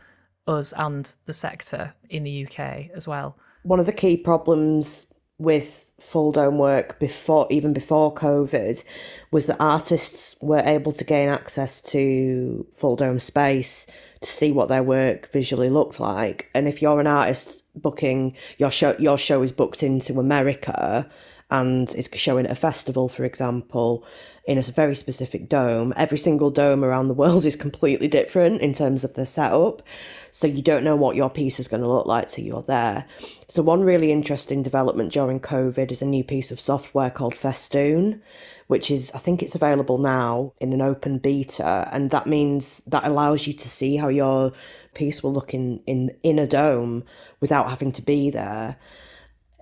us 0.47 0.75
and 0.77 1.15
the 1.25 1.33
sector 1.33 1.95
in 2.11 2.25
the 2.25 2.47
UK 2.47 2.91
as 2.95 3.09
well. 3.09 3.39
One 3.63 3.81
of 3.81 3.87
the 3.87 3.93
key 3.93 4.19
problems 4.19 5.07
with 5.39 5.91
full 5.99 6.31
dome 6.31 6.59
work 6.59 6.99
before 6.99 7.47
even 7.51 7.73
before 7.73 8.15
covid 8.15 8.85
was 9.31 9.47
that 9.47 9.57
artists 9.59 10.37
were 10.41 10.63
able 10.65 10.93
to 10.93 11.05
gain 11.05 11.29
access 11.29 11.81
to 11.81 12.67
full 12.75 12.97
dome 12.97 13.19
space 13.19 13.87
to 14.21 14.29
see 14.29 14.53
what 14.53 14.69
their 14.69 14.83
work 14.83 15.31
visually 15.33 15.71
looked 15.71 15.99
like 15.99 16.49
and 16.55 16.69
if 16.69 16.83
you're 16.83 17.01
an 17.01 17.07
artist 17.07 17.65
booking 17.75 18.37
your 18.59 18.71
show 18.71 18.95
your 18.99 19.19
show 19.19 19.43
is 19.43 19.53
booked 19.53 19.83
into 19.83 20.21
america 20.21 21.09
and 21.51 21.95
is 21.95 22.09
showing 22.15 22.47
at 22.47 22.53
a 22.53 22.57
festival 22.57 23.09
for 23.09 23.25
example 23.25 24.05
in 24.45 24.59
a 24.59 24.63
very 24.63 24.95
specific 24.97 25.49
dome. 25.49 25.93
Every 25.97 26.19
single 26.19 26.51
dome 26.51 26.85
around 26.85 27.09
the 27.09 27.15
world 27.15 27.45
is 27.47 27.57
completely 27.57 28.09
different 28.09 28.61
in 28.61 28.73
terms 28.73 29.05
of 29.05 29.15
the 29.15 29.25
setup. 29.25 29.83
So 30.31 30.47
you 30.47 30.63
don't 30.63 30.85
know 30.85 30.97
what 30.97 31.17
your 31.17 31.31
piece 31.31 31.61
is 31.61 31.69
going 31.69 31.83
to 31.83 31.89
look 31.89 32.07
like 32.07 32.29
till 32.29 32.45
you're 32.45 32.63
there. 32.63 33.07
So, 33.49 33.63
one 33.63 33.83
really 33.83 34.11
interesting 34.11 34.63
development 34.63 35.13
during 35.13 35.41
COVID 35.41 35.93
is 35.93 36.03
a 36.03 36.07
new 36.07 36.25
piece 36.25 36.51
of 36.51 36.61
software 36.61 37.11
called 37.11 37.35
Festoon, 37.35 38.23
which 38.67 38.91
is, 38.91 39.13
I 39.13 39.19
think 39.19 39.43
it's 39.43 39.55
available 39.55 39.99
now 39.99 40.55
in 40.59 40.73
an 40.73 40.81
open 40.81 41.19
beta. 41.19 41.89
And 41.93 42.11
that 42.11 42.27
means 42.27 42.79
that 42.87 43.05
allows 43.05 43.47
you 43.47 43.53
to 43.53 43.69
see 43.69 43.97
how 43.97 44.09
your 44.09 44.53
piece 44.95 45.23
will 45.23 45.33
look 45.33 45.53
in, 45.53 45.81
in, 45.87 46.17
in 46.23 46.39
a 46.39 46.47
dome 46.47 47.05
without 47.41 47.69
having 47.69 47.93
to 47.93 48.03
be 48.03 48.31
there 48.31 48.77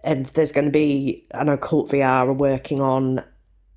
and 0.02 0.26
there's 0.26 0.52
going 0.52 0.64
to 0.64 0.70
be 0.70 1.26
I 1.34 1.44
know 1.44 1.56
Cult 1.56 1.90
VR 1.90 2.26
are 2.26 2.32
working 2.32 2.80
on 2.80 3.22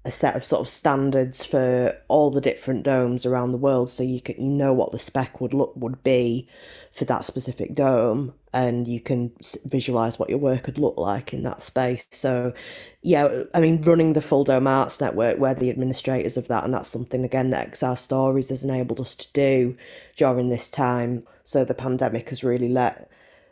a 0.06 0.12
set 0.12 0.36
of 0.36 0.44
sort 0.44 0.60
of 0.60 0.68
standards 0.68 1.46
for 1.46 1.96
all 2.10 2.30
the 2.30 2.42
different 2.42 2.84
domes 2.84 3.26
around 3.26 3.52
the 3.52 3.58
world 3.58 3.90
so 3.90 4.04
you 4.04 4.20
can 4.20 4.36
you 4.36 4.50
know 4.50 4.74
what 4.74 4.92
the 4.92 5.00
spec 5.00 5.40
would 5.40 5.54
look 5.54 5.72
would 5.76 6.04
be 6.04 6.48
for 6.92 7.06
that 7.06 7.24
specific 7.24 7.74
dome 7.74 8.34
and 8.54 8.88
you 8.88 9.00
can 9.00 9.32
visualize 9.66 10.20
what 10.20 10.30
your 10.30 10.38
work 10.38 10.66
would 10.68 10.78
look 10.78 10.98
like 10.98 11.34
in 11.34 11.42
that 11.44 11.62
space. 11.62 12.06
So 12.10 12.54
yeah 13.02 13.44
i 13.54 13.60
mean 13.62 13.82
running 13.82 14.14
the 14.14 14.22
full 14.22 14.44
dome 14.44 14.68
arts 14.68 15.00
network 15.00 15.38
we're 15.38 15.54
the 15.54 15.70
administrators 15.70 16.38
of 16.38 16.48
that 16.50 16.64
and 16.64 16.74
that's 16.74 16.90
something 16.90 17.24
again 17.24 17.50
that 17.50 17.72
xr 17.72 17.98
stories 17.98 18.50
has 18.50 18.64
enabled 18.64 19.00
us 19.00 19.16
to 19.16 19.32
do 19.34 19.78
during 20.18 20.50
this 20.50 20.70
time. 20.70 21.24
So 21.44 21.64
the 21.64 21.74
pandemic 21.74 22.30
has 22.30 22.44
really 22.44 22.70
let 22.70 23.10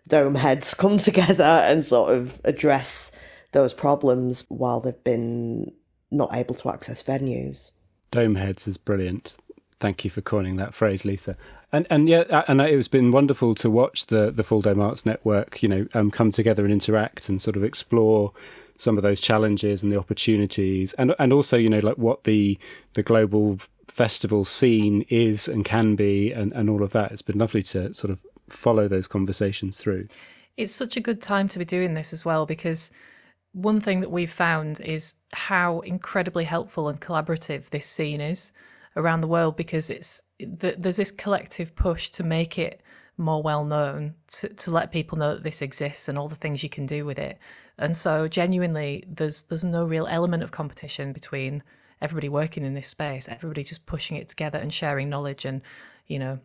dome 0.07 0.35
heads 0.35 0.73
come 0.83 0.97
together 0.97 1.43
and 1.43 1.85
sort 1.85 2.13
of 2.13 2.41
address 2.43 3.11
those 3.53 3.73
problems 3.73 4.45
while 4.49 4.79
they've 4.79 5.03
been 5.03 5.71
not 6.11 6.33
able 6.33 6.53
to 6.55 6.69
access 6.69 7.01
venues. 7.01 7.71
Domeheads 8.11 8.67
is 8.67 8.77
brilliant. 8.77 9.35
Thank 9.79 10.03
you 10.03 10.11
for 10.11 10.21
coining 10.21 10.57
that 10.57 10.73
phrase, 10.73 11.05
Lisa. 11.05 11.35
And 11.71 11.87
and 11.89 12.09
yeah, 12.09 12.43
and 12.47 12.61
it's 12.61 12.89
been 12.89 13.11
wonderful 13.11 13.55
to 13.55 13.69
watch 13.69 14.07
the 14.07 14.29
the 14.29 14.43
Full 14.43 14.61
Dome 14.61 14.81
Arts 14.81 15.05
Network, 15.05 15.63
you 15.63 15.69
know, 15.69 15.87
um, 15.93 16.11
come 16.11 16.31
together 16.31 16.63
and 16.63 16.73
interact 16.73 17.29
and 17.29 17.41
sort 17.41 17.55
of 17.55 17.63
explore 17.63 18.33
some 18.77 18.97
of 18.97 19.03
those 19.03 19.21
challenges 19.21 19.81
and 19.81 19.91
the 19.91 19.97
opportunities, 19.97 20.93
and 20.93 21.15
and 21.17 21.31
also 21.31 21.57
you 21.57 21.69
know 21.69 21.79
like 21.79 21.97
what 21.97 22.25
the 22.25 22.59
the 22.93 23.03
global 23.03 23.57
festival 23.87 24.43
scene 24.43 25.05
is 25.09 25.47
and 25.47 25.63
can 25.63 25.95
be, 25.95 26.31
and 26.31 26.51
and 26.53 26.69
all 26.69 26.83
of 26.83 26.91
that. 26.91 27.13
It's 27.13 27.21
been 27.21 27.39
lovely 27.39 27.63
to 27.63 27.93
sort 27.93 28.11
of 28.11 28.19
follow 28.49 28.89
those 28.89 29.07
conversations 29.07 29.79
through. 29.79 30.07
It's 30.57 30.73
such 30.73 30.97
a 30.97 31.01
good 31.01 31.21
time 31.21 31.47
to 31.49 31.59
be 31.59 31.65
doing 31.65 31.93
this 31.93 32.11
as 32.11 32.25
well 32.25 32.45
because 32.45 32.91
one 33.53 33.81
thing 33.81 34.01
that 34.01 34.11
we've 34.11 34.31
found 34.31 34.79
is 34.81 35.15
how 35.33 35.79
incredibly 35.81 36.45
helpful 36.45 36.87
and 36.87 37.01
collaborative 37.01 37.69
this 37.69 37.85
scene 37.85 38.21
is 38.21 38.51
around 38.95 39.21
the 39.21 39.27
world 39.27 39.55
because 39.55 39.89
it's 39.89 40.21
there's 40.39 40.97
this 40.97 41.11
collective 41.11 41.75
push 41.75 42.09
to 42.09 42.23
make 42.23 42.57
it 42.57 42.81
more 43.17 43.41
well 43.41 43.65
known 43.65 44.15
to, 44.27 44.49
to 44.49 44.71
let 44.71 44.91
people 44.91 45.17
know 45.17 45.35
that 45.35 45.43
this 45.43 45.61
exists 45.61 46.07
and 46.07 46.17
all 46.17 46.27
the 46.27 46.35
things 46.35 46.63
you 46.63 46.69
can 46.69 46.85
do 46.85 47.05
with 47.05 47.19
it. 47.19 47.37
And 47.77 47.95
so 47.95 48.27
genuinely 48.27 49.03
there's 49.07 49.43
there's 49.43 49.63
no 49.63 49.85
real 49.85 50.07
element 50.07 50.43
of 50.43 50.51
competition 50.51 51.13
between 51.13 51.63
everybody 52.01 52.29
working 52.29 52.65
in 52.65 52.73
this 52.73 52.87
space 52.87 53.29
everybody 53.29 53.63
just 53.63 53.85
pushing 53.85 54.17
it 54.17 54.27
together 54.27 54.57
and 54.57 54.73
sharing 54.73 55.09
knowledge 55.09 55.45
and 55.45 55.61
you 56.07 56.17
know 56.17 56.39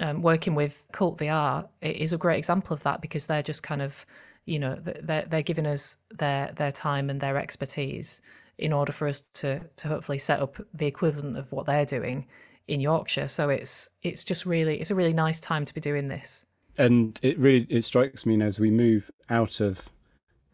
um, 0.00 0.20
working 0.20 0.54
with 0.54 0.84
cult 0.92 1.16
vr 1.18 1.66
is 1.80 2.12
a 2.12 2.18
great 2.18 2.38
example 2.38 2.74
of 2.74 2.82
that 2.82 3.00
because 3.00 3.26
they're 3.26 3.42
just 3.42 3.62
kind 3.62 3.80
of 3.80 4.04
you 4.46 4.58
know 4.58 4.78
they're, 4.82 5.26
they're 5.28 5.42
giving 5.42 5.66
us 5.66 5.96
their 6.10 6.52
their 6.56 6.72
time 6.72 7.10
and 7.10 7.20
their 7.20 7.36
expertise 7.36 8.20
in 8.58 8.72
order 8.72 8.92
for 8.92 9.06
us 9.06 9.20
to 9.34 9.60
to 9.76 9.88
hopefully 9.88 10.18
set 10.18 10.40
up 10.40 10.56
the 10.72 10.86
equivalent 10.86 11.36
of 11.36 11.52
what 11.52 11.66
they're 11.66 11.84
doing 11.84 12.26
in 12.66 12.80
Yorkshire. 12.80 13.28
So 13.28 13.48
it's 13.48 13.90
it's 14.02 14.24
just 14.24 14.46
really 14.46 14.80
it's 14.80 14.90
a 14.90 14.94
really 14.94 15.12
nice 15.12 15.40
time 15.40 15.64
to 15.64 15.74
be 15.74 15.80
doing 15.80 16.08
this. 16.08 16.46
And 16.78 17.18
it 17.22 17.38
really 17.38 17.66
it 17.68 17.84
strikes 17.84 18.24
me 18.24 18.40
as 18.42 18.58
we 18.58 18.70
move 18.70 19.10
out 19.28 19.60
of 19.60 19.88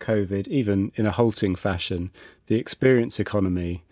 covid 0.00 0.48
even 0.48 0.90
in 0.96 1.06
a 1.06 1.12
halting 1.12 1.54
fashion 1.54 2.10
the 2.46 2.56
experience 2.56 3.20
economy 3.20 3.84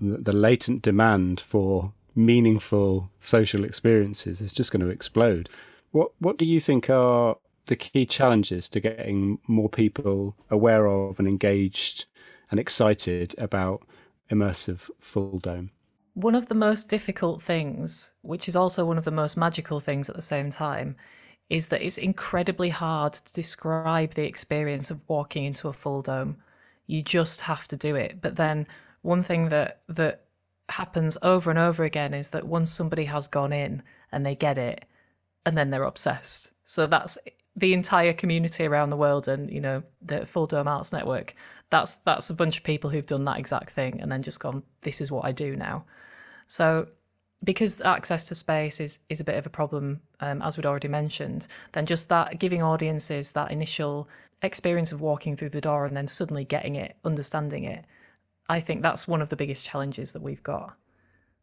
the 0.00 0.32
latent 0.32 0.82
demand 0.82 1.38
for 1.38 1.92
meaningful 2.16 3.10
social 3.20 3.62
experiences 3.62 4.40
is 4.40 4.52
just 4.52 4.72
going 4.72 4.80
to 4.80 4.88
explode. 4.88 5.48
What 5.92 6.10
what 6.18 6.38
do 6.38 6.44
you 6.44 6.60
think 6.60 6.90
are 6.90 7.36
the 7.66 7.76
key 7.76 8.06
challenges 8.06 8.68
to 8.70 8.80
getting 8.80 9.38
more 9.46 9.68
people 9.68 10.36
aware 10.50 10.86
of 10.86 11.18
and 11.18 11.28
engaged 11.28 12.06
and 12.50 12.58
excited 12.58 13.34
about 13.38 13.86
immersive 14.30 14.90
full 15.00 15.38
dome? 15.38 15.70
One 16.14 16.34
of 16.34 16.48
the 16.48 16.54
most 16.54 16.88
difficult 16.88 17.42
things, 17.42 18.12
which 18.22 18.48
is 18.48 18.56
also 18.56 18.86
one 18.86 18.98
of 18.98 19.04
the 19.04 19.10
most 19.10 19.36
magical 19.36 19.80
things 19.80 20.08
at 20.08 20.16
the 20.16 20.22
same 20.22 20.50
time, 20.50 20.96
is 21.50 21.68
that 21.68 21.82
it's 21.82 21.98
incredibly 21.98 22.70
hard 22.70 23.12
to 23.12 23.32
describe 23.32 24.14
the 24.14 24.24
experience 24.24 24.90
of 24.90 25.00
walking 25.08 25.44
into 25.44 25.68
a 25.68 25.72
full 25.72 26.02
dome. 26.02 26.36
You 26.86 27.02
just 27.02 27.42
have 27.42 27.68
to 27.68 27.76
do 27.76 27.94
it. 27.96 28.20
But 28.20 28.36
then 28.36 28.66
one 29.02 29.22
thing 29.22 29.50
that 29.50 29.82
that 29.88 30.22
happens 30.68 31.16
over 31.22 31.50
and 31.50 31.58
over 31.58 31.84
again 31.84 32.12
is 32.14 32.30
that 32.30 32.46
once 32.46 32.72
somebody 32.72 33.04
has 33.04 33.28
gone 33.28 33.52
in 33.52 33.82
and 34.10 34.26
they 34.26 34.34
get 34.34 34.58
it 34.58 34.84
and 35.44 35.56
then 35.56 35.70
they're 35.70 35.84
obsessed. 35.84 36.52
So 36.64 36.86
that's 36.86 37.18
the 37.56 37.72
entire 37.72 38.12
community 38.12 38.66
around 38.66 38.90
the 38.90 38.96
world 38.96 39.28
and 39.28 39.50
you 39.50 39.60
know 39.60 39.82
the 40.02 40.26
Full 40.26 40.46
Dome 40.46 40.68
Arts 40.68 40.92
Network. 40.92 41.34
That's 41.70 41.96
that's 42.04 42.30
a 42.30 42.34
bunch 42.34 42.58
of 42.58 42.64
people 42.64 42.90
who've 42.90 43.06
done 43.06 43.24
that 43.24 43.38
exact 43.38 43.70
thing 43.70 44.00
and 44.00 44.12
then 44.12 44.22
just 44.22 44.40
gone 44.40 44.62
this 44.82 45.00
is 45.00 45.10
what 45.10 45.24
I 45.24 45.32
do 45.32 45.56
now. 45.56 45.84
So 46.46 46.88
because 47.44 47.80
access 47.80 48.28
to 48.28 48.34
space 48.34 48.80
is 48.80 49.00
is 49.08 49.20
a 49.20 49.24
bit 49.24 49.36
of 49.36 49.46
a 49.46 49.50
problem, 49.50 50.00
um, 50.20 50.42
as 50.42 50.56
we'd 50.56 50.66
already 50.66 50.88
mentioned, 50.88 51.48
then 51.72 51.86
just 51.86 52.08
that 52.08 52.38
giving 52.38 52.62
audiences 52.62 53.32
that 53.32 53.50
initial 53.50 54.08
experience 54.42 54.92
of 54.92 55.00
walking 55.00 55.36
through 55.36 55.48
the 55.48 55.60
door 55.60 55.86
and 55.86 55.96
then 55.96 56.06
suddenly 56.06 56.44
getting 56.44 56.76
it, 56.76 56.96
understanding 57.04 57.64
it, 57.64 57.84
I 58.48 58.60
think 58.60 58.82
that's 58.82 59.08
one 59.08 59.22
of 59.22 59.30
the 59.30 59.36
biggest 59.36 59.64
challenges 59.66 60.12
that 60.12 60.22
we've 60.22 60.42
got. 60.42 60.76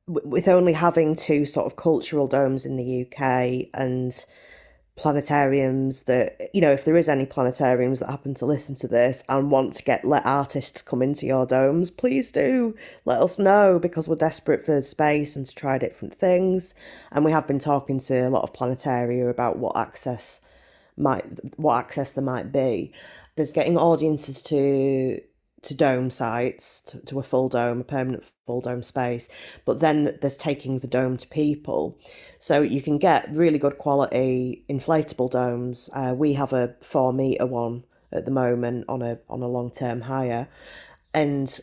With 0.08 0.48
only 0.48 0.74
having 0.74 1.16
two 1.16 1.46
sort 1.46 1.66
of 1.66 1.76
cultural 1.76 2.28
domes 2.28 2.66
in 2.66 2.76
the 2.76 3.06
UK 3.06 3.70
and 3.74 4.14
planetariums 4.96 6.06
that 6.06 6.52
you 6.54 6.62
know 6.62 6.72
if 6.72 6.86
there 6.86 6.96
is 6.96 7.10
any 7.10 7.26
planetariums 7.26 8.00
that 8.00 8.12
happen 8.12 8.36
to 8.36 8.46
listen 8.46 8.76
to 8.76 8.88
this 8.88 9.24
and 9.28 9.50
want 9.50 9.74
to 9.74 9.84
get 9.84 10.06
let 10.06 10.24
artists 10.24 10.84
come 10.84 11.02
into 11.02 11.26
your 11.26 11.46
domes 11.48 11.90
please 11.90 12.32
do. 12.32 12.76
Let 13.06 13.22
us 13.22 13.40
know 13.40 13.80
because 13.80 14.08
we're 14.08 14.16
desperate 14.16 14.66
for 14.66 14.80
space 14.82 15.36
and 15.36 15.46
to 15.46 15.56
try 15.56 15.78
different 15.78 16.16
things. 16.16 16.76
And 17.12 17.26
we 17.26 17.32
have 17.32 17.48
been 17.48 17.60
talking 17.60 18.00
to 18.02 18.28
a 18.28 18.30
lot 18.30 18.44
of 18.44 18.54
planetaria 18.54 19.30
about 19.30 19.58
what 19.58 19.78
access 19.78 20.42
might 20.96 21.26
what 21.58 21.80
access 21.80 22.14
there 22.14 22.24
might 22.24 22.52
be. 22.52 22.94
There's 23.36 23.52
getting 23.52 23.78
audiences 23.78 24.44
to 24.44 25.20
to 25.64 25.74
dome 25.74 26.12
sites, 26.12 26.82
to, 26.84 27.00
to 27.00 27.20
a 27.20 27.24
full 27.24 27.50
dome, 27.50 27.82
a 27.82 27.84
permanent 27.84 28.24
full 28.46 28.62
dome 28.62 28.84
space. 28.84 29.30
But 29.66 29.80
then 29.80 30.18
there's 30.22 30.38
taking 30.38 30.80
the 30.80 30.88
dome 30.88 31.18
to 31.18 31.28
people. 31.28 31.98
So 32.40 32.62
you 32.62 32.82
can 32.82 32.98
get 32.98 33.30
really 33.32 33.58
good 33.58 33.78
quality 33.78 34.66
inflatable 34.70 35.32
domes. 35.32 35.90
Uh, 35.94 36.14
we 36.16 36.34
have 36.34 36.54
a 36.54 36.76
four 36.82 37.14
meter 37.14 37.46
one 37.46 37.84
at 38.12 38.26
the 38.26 38.32
moment 38.32 38.86
on 38.88 39.02
a 39.02 39.20
on 39.30 39.42
a 39.42 39.48
long 39.48 39.72
term 39.72 40.02
hire, 40.02 40.48
and 41.14 41.60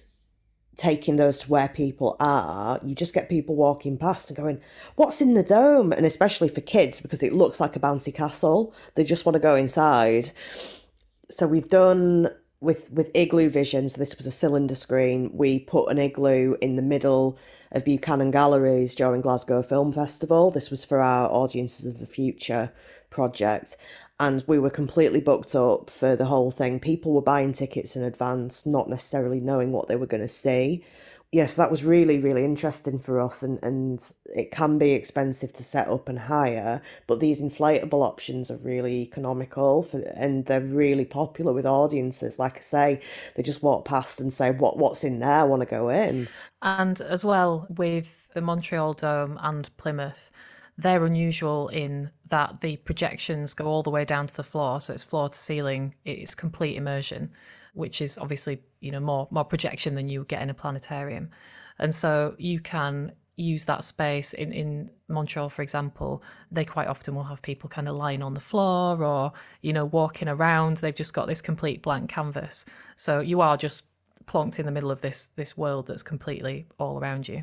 taking 0.76 1.16
those 1.16 1.40
to 1.40 1.50
where 1.50 1.68
people 1.68 2.16
are, 2.20 2.80
you 2.82 2.94
just 2.94 3.12
get 3.12 3.28
people 3.28 3.54
walking 3.54 3.98
past 3.98 4.30
and 4.30 4.36
going, 4.36 4.60
"What's 4.96 5.20
in 5.20 5.34
the 5.34 5.42
dome?" 5.42 5.92
And 5.92 6.06
especially 6.06 6.48
for 6.48 6.62
kids 6.62 7.00
because 7.00 7.22
it 7.22 7.34
looks 7.34 7.60
like 7.60 7.76
a 7.76 7.80
bouncy 7.80 8.14
castle, 8.14 8.74
they 8.94 9.04
just 9.04 9.26
want 9.26 9.34
to 9.34 9.40
go 9.40 9.54
inside. 9.54 10.30
So 11.30 11.46
we've 11.46 11.68
done 11.68 12.30
with 12.60 12.90
with 12.92 13.10
igloo 13.14 13.48
vision 13.48 13.88
so 13.88 13.98
this 13.98 14.16
was 14.16 14.26
a 14.26 14.30
cylinder 14.30 14.74
screen. 14.74 15.30
We 15.32 15.60
put 15.60 15.90
an 15.90 15.98
igloo 15.98 16.56
in 16.60 16.76
the 16.76 16.82
middle 16.82 17.38
of 17.72 17.84
buchanan 17.84 18.30
galleries 18.30 18.94
during 18.94 19.20
glasgow 19.20 19.62
film 19.62 19.92
festival. 19.92 20.50
This 20.50 20.70
was 20.70 20.84
for 20.84 21.00
our 21.00 21.30
audiences 21.30 21.86
of 21.86 21.98
the 21.98 22.06
future 22.06 22.72
project. 23.10 23.76
And 24.18 24.44
we 24.46 24.58
were 24.58 24.70
completely 24.70 25.20
booked 25.20 25.54
up 25.54 25.88
for 25.88 26.14
the 26.14 26.26
whole 26.26 26.50
thing. 26.50 26.78
People 26.78 27.12
were 27.12 27.22
buying 27.22 27.52
tickets 27.52 27.96
in 27.96 28.02
advance 28.02 28.66
not 28.66 28.88
necessarily 28.88 29.40
knowing 29.40 29.72
what 29.72 29.88
they 29.88 29.96
were 29.96 30.06
going 30.06 30.20
to 30.20 30.28
see 30.28 30.84
yes, 31.32 31.54
that 31.54 31.70
was 31.70 31.84
really, 31.84 32.18
really 32.18 32.44
interesting 32.44 32.98
for 32.98 33.20
us. 33.20 33.42
And, 33.42 33.62
and 33.62 34.12
it 34.34 34.50
can 34.50 34.78
be 34.78 34.92
expensive 34.92 35.52
to 35.54 35.62
set 35.62 35.88
up 35.88 36.08
and 36.08 36.18
hire, 36.18 36.82
but 37.06 37.20
these 37.20 37.40
inflatable 37.40 38.04
options 38.04 38.50
are 38.50 38.56
really 38.58 39.02
economical 39.02 39.82
for, 39.82 40.00
and 40.16 40.46
they're 40.46 40.60
really 40.60 41.04
popular 41.04 41.52
with 41.52 41.66
audiences. 41.66 42.38
Like 42.38 42.56
I 42.56 42.60
say, 42.60 43.00
they 43.36 43.42
just 43.42 43.62
walk 43.62 43.84
past 43.84 44.20
and 44.20 44.32
say, 44.32 44.50
what, 44.50 44.76
what's 44.76 45.04
in 45.04 45.20
there? 45.20 45.40
I 45.40 45.44
want 45.44 45.60
to 45.62 45.66
go 45.66 45.88
in. 45.88 46.28
And 46.62 47.00
as 47.00 47.24
well 47.24 47.66
with 47.70 48.08
the 48.34 48.40
Montreal 48.40 48.94
Dome 48.94 49.38
and 49.40 49.74
Plymouth, 49.76 50.30
they're 50.76 51.04
unusual 51.04 51.68
in 51.68 52.10
that 52.30 52.60
the 52.60 52.76
projections 52.78 53.54
go 53.54 53.66
all 53.66 53.82
the 53.82 53.90
way 53.90 54.04
down 54.04 54.26
to 54.26 54.34
the 54.34 54.42
floor. 54.42 54.80
So 54.80 54.94
it's 54.94 55.02
floor 55.02 55.28
to 55.28 55.38
ceiling, 55.38 55.94
it's 56.04 56.34
complete 56.34 56.76
immersion 56.76 57.30
which 57.80 58.00
is 58.00 58.16
obviously 58.18 58.62
you 58.80 58.92
know 58.92 59.00
more 59.00 59.26
more 59.30 59.44
projection 59.44 59.94
than 59.96 60.08
you 60.08 60.24
get 60.24 60.42
in 60.42 60.50
a 60.50 60.54
planetarium, 60.54 61.30
and 61.78 61.94
so 61.94 62.34
you 62.38 62.60
can 62.60 63.12
use 63.36 63.64
that 63.64 63.82
space 63.82 64.32
in 64.34 64.52
in 64.52 64.90
Montreal, 65.08 65.48
for 65.48 65.62
example. 65.62 66.22
They 66.52 66.64
quite 66.64 66.86
often 66.86 67.14
will 67.14 67.24
have 67.24 67.42
people 67.42 67.68
kind 67.68 67.88
of 67.88 67.96
lying 67.96 68.22
on 68.22 68.34
the 68.34 68.40
floor 68.40 69.02
or 69.02 69.32
you 69.62 69.72
know 69.72 69.86
walking 69.86 70.28
around. 70.28 70.76
They've 70.76 70.94
just 70.94 71.14
got 71.14 71.26
this 71.26 71.40
complete 71.40 71.82
blank 71.82 72.10
canvas, 72.10 72.64
so 72.94 73.20
you 73.20 73.40
are 73.40 73.56
just 73.56 73.86
plonked 74.26 74.60
in 74.60 74.66
the 74.66 74.72
middle 74.72 74.90
of 74.90 75.00
this 75.00 75.30
this 75.36 75.56
world 75.56 75.86
that's 75.86 76.02
completely 76.02 76.66
all 76.78 76.98
around 76.98 77.26
you. 77.26 77.42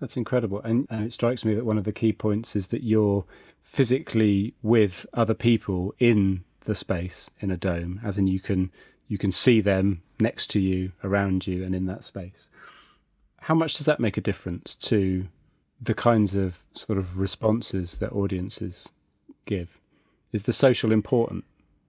That's 0.00 0.16
incredible. 0.16 0.60
And, 0.62 0.86
and, 0.90 1.04
it 1.04 1.12
strikes 1.12 1.44
me 1.44 1.54
that 1.54 1.64
one 1.64 1.78
of 1.78 1.84
the 1.84 1.92
key 1.92 2.12
points 2.12 2.56
is 2.56 2.66
that 2.68 2.82
you're 2.82 3.24
physically 3.62 4.54
with 4.62 5.06
other 5.14 5.34
people 5.34 5.94
in 5.98 6.44
the 6.60 6.74
space 6.74 7.30
in 7.40 7.50
a 7.50 7.56
dome, 7.56 8.00
as 8.04 8.18
in 8.18 8.26
you 8.26 8.40
can 8.40 8.70
you 9.08 9.18
can 9.18 9.30
see 9.30 9.60
them 9.60 10.02
next 10.18 10.48
to 10.50 10.60
you, 10.60 10.92
around 11.02 11.46
you, 11.46 11.64
and 11.64 11.74
in 11.74 11.86
that 11.86 12.04
space. 12.04 12.48
How 13.40 13.54
much 13.54 13.76
does 13.76 13.86
that 13.86 14.00
make 14.00 14.16
a 14.16 14.22
difference 14.22 14.74
to 14.76 15.26
the 15.80 15.94
kinds 15.94 16.34
of 16.34 16.60
sort 16.74 16.98
of 16.98 17.18
responses 17.18 17.98
that 17.98 18.12
audiences 18.12 18.88
give? 19.44 19.78
Is 20.32 20.44
the 20.44 20.52
social 20.52 20.92
important? 20.92 21.44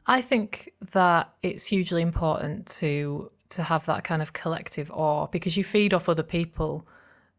I 0.08 0.22
think 0.22 0.74
that 0.92 1.34
it's 1.42 1.66
hugely 1.66 2.02
important 2.02 2.68
to 2.80 3.32
to 3.50 3.64
have 3.64 3.86
that 3.86 4.04
kind 4.04 4.22
of 4.22 4.34
collective 4.34 4.92
awe 4.92 5.28
because 5.28 5.56
you 5.56 5.64
feed 5.64 5.94
off 5.94 6.10
other 6.10 6.24
people 6.24 6.86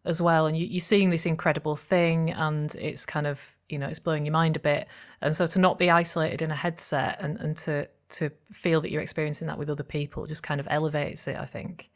as 0.05 0.23
well 0.23 0.47
and 0.47 0.57
you, 0.57 0.77
are 0.77 0.81
seeing 0.81 1.11
this 1.11 1.27
incredible 1.27 1.77
thing 1.77 2.31
and 2.31 2.75
it's 2.77 3.05
kind 3.05 3.27
of 3.27 3.57
you 3.69 3.79
know 3.79 3.89
it's 3.89 3.99
blowing 3.99 4.25
your 4.25 4.33
mind 4.33 4.57
a 4.57 4.61
bit 4.61 4.87
and 5.21 5.35
so 5.35 5.47
to 5.47 5.59
not 5.59 5.79
be 5.79 5.91
isolated 5.91 6.41
in 6.43 6.51
a 6.51 6.55
headset 6.55 7.19
and, 7.21 7.39
and 7.39 7.57
to 7.57 7.89
to 8.11 8.31
feel 8.53 8.81
that 8.81 8.91
you're 8.91 9.03
experiencing 9.03 9.49
that 9.49 9.59
with 9.59 9.71
other 9.71 9.83
people 9.83 10.27
just 10.27 10.43
kind 10.43 10.61
of 10.61 10.69
elevates 10.71 11.27
it, 11.29 11.37
I 11.37 11.47
think. 11.47 11.91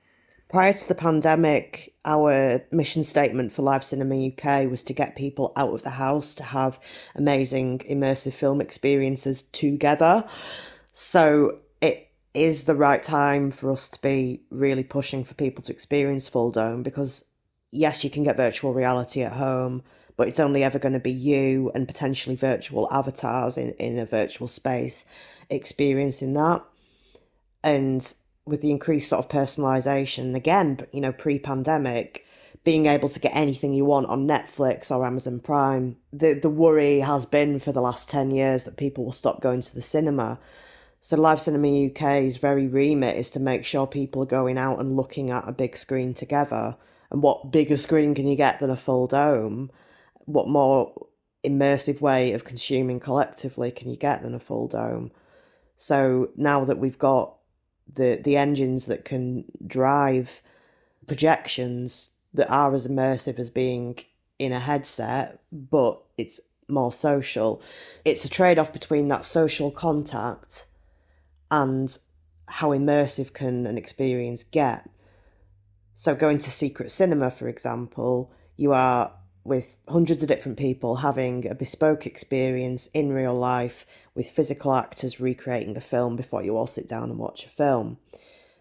Prior 0.50 0.72
to 0.72 0.88
the 0.88 0.96
pandemic, 0.96 1.94
our 2.04 2.60
mission 2.72 3.04
statement 3.04 3.52
for 3.52 3.62
Live 3.62 3.84
Cinema 3.84 4.30
UK 4.30 4.68
was 4.68 4.82
to 4.82 4.92
get 4.92 5.14
people 5.14 5.52
out 5.56 5.72
of 5.72 5.84
the 5.84 5.90
house 5.90 6.34
to 6.34 6.42
have 6.42 6.80
amazing 7.14 7.78
immersive 7.88 8.32
film 8.32 8.60
experiences 8.60 9.44
together. 9.44 10.24
So 10.92 11.60
it 11.80 12.08
is 12.34 12.64
the 12.64 12.74
right 12.74 13.00
time 13.00 13.52
for 13.52 13.70
us 13.70 13.88
to 13.90 14.02
be 14.02 14.42
really 14.50 14.82
pushing 14.82 15.22
for 15.22 15.34
people 15.34 15.62
to 15.62 15.72
experience 15.72 16.28
Full 16.28 16.50
Dome 16.50 16.82
because, 16.82 17.26
yes, 17.70 18.02
you 18.02 18.10
can 18.10 18.24
get 18.24 18.36
virtual 18.36 18.74
reality 18.74 19.22
at 19.22 19.32
home, 19.32 19.84
but 20.20 20.28
it's 20.28 20.38
only 20.38 20.62
ever 20.62 20.78
going 20.78 20.92
to 20.92 20.98
be 20.98 21.10
you 21.10 21.72
and 21.74 21.88
potentially 21.88 22.36
virtual 22.36 22.86
avatars 22.92 23.56
in, 23.56 23.70
in 23.78 23.98
a 23.98 24.04
virtual 24.04 24.46
space 24.46 25.06
experiencing 25.48 26.34
that. 26.34 26.62
And 27.64 28.14
with 28.44 28.60
the 28.60 28.70
increased 28.70 29.08
sort 29.08 29.24
of 29.24 29.30
personalization, 29.30 30.34
again, 30.34 30.86
you 30.92 31.00
know, 31.00 31.10
pre 31.10 31.38
pandemic, 31.38 32.26
being 32.64 32.84
able 32.84 33.08
to 33.08 33.18
get 33.18 33.34
anything 33.34 33.72
you 33.72 33.86
want 33.86 34.08
on 34.08 34.28
Netflix 34.28 34.94
or 34.94 35.06
Amazon 35.06 35.40
Prime, 35.40 35.96
the, 36.12 36.34
the 36.34 36.50
worry 36.50 36.98
has 37.00 37.24
been 37.24 37.58
for 37.58 37.72
the 37.72 37.80
last 37.80 38.10
10 38.10 38.30
years 38.30 38.64
that 38.64 38.76
people 38.76 39.06
will 39.06 39.12
stop 39.12 39.40
going 39.40 39.62
to 39.62 39.74
the 39.74 39.80
cinema. 39.80 40.38
So 41.00 41.16
Live 41.16 41.40
Cinema 41.40 41.86
UK's 41.86 42.36
very 42.36 42.66
remit 42.66 43.16
is 43.16 43.30
to 43.30 43.40
make 43.40 43.64
sure 43.64 43.86
people 43.86 44.22
are 44.22 44.26
going 44.26 44.58
out 44.58 44.80
and 44.80 44.96
looking 44.96 45.30
at 45.30 45.48
a 45.48 45.52
big 45.52 45.78
screen 45.78 46.12
together. 46.12 46.76
And 47.10 47.22
what 47.22 47.50
bigger 47.50 47.78
screen 47.78 48.14
can 48.14 48.26
you 48.26 48.36
get 48.36 48.60
than 48.60 48.68
a 48.68 48.76
full 48.76 49.06
dome? 49.06 49.70
What 50.32 50.48
more 50.48 51.06
immersive 51.44 52.00
way 52.00 52.32
of 52.32 52.44
consuming 52.44 53.00
collectively 53.00 53.70
can 53.70 53.88
you 53.88 53.96
get 53.96 54.22
than 54.22 54.34
a 54.34 54.40
full 54.40 54.68
dome? 54.68 55.10
So 55.76 56.30
now 56.36 56.64
that 56.64 56.78
we've 56.78 56.98
got 56.98 57.36
the 57.92 58.20
the 58.22 58.36
engines 58.36 58.86
that 58.86 59.04
can 59.04 59.44
drive 59.66 60.42
projections 61.06 62.10
that 62.34 62.50
are 62.50 62.74
as 62.74 62.86
immersive 62.86 63.38
as 63.38 63.50
being 63.50 63.98
in 64.38 64.52
a 64.52 64.58
headset, 64.58 65.40
but 65.52 66.00
it's 66.16 66.40
more 66.68 66.92
social. 66.92 67.62
It's 68.04 68.24
a 68.24 68.28
trade 68.28 68.58
off 68.58 68.72
between 68.72 69.08
that 69.08 69.24
social 69.24 69.70
contact 69.70 70.66
and 71.50 71.96
how 72.46 72.70
immersive 72.70 73.32
can 73.32 73.66
an 73.66 73.76
experience 73.76 74.44
get. 74.44 74.88
So, 75.94 76.14
going 76.14 76.38
to 76.38 76.50
secret 76.50 76.90
cinema, 76.90 77.30
for 77.30 77.48
example, 77.48 78.32
you 78.56 78.72
are 78.72 79.12
with 79.44 79.78
hundreds 79.88 80.22
of 80.22 80.28
different 80.28 80.58
people 80.58 80.96
having 80.96 81.46
a 81.48 81.54
bespoke 81.54 82.06
experience 82.06 82.88
in 82.88 83.12
real 83.12 83.34
life 83.34 83.86
with 84.14 84.28
physical 84.28 84.74
actors 84.74 85.20
recreating 85.20 85.74
the 85.74 85.80
film 85.80 86.16
before 86.16 86.42
you 86.42 86.56
all 86.56 86.66
sit 86.66 86.88
down 86.88 87.10
and 87.10 87.18
watch 87.18 87.44
a 87.44 87.48
film. 87.48 87.98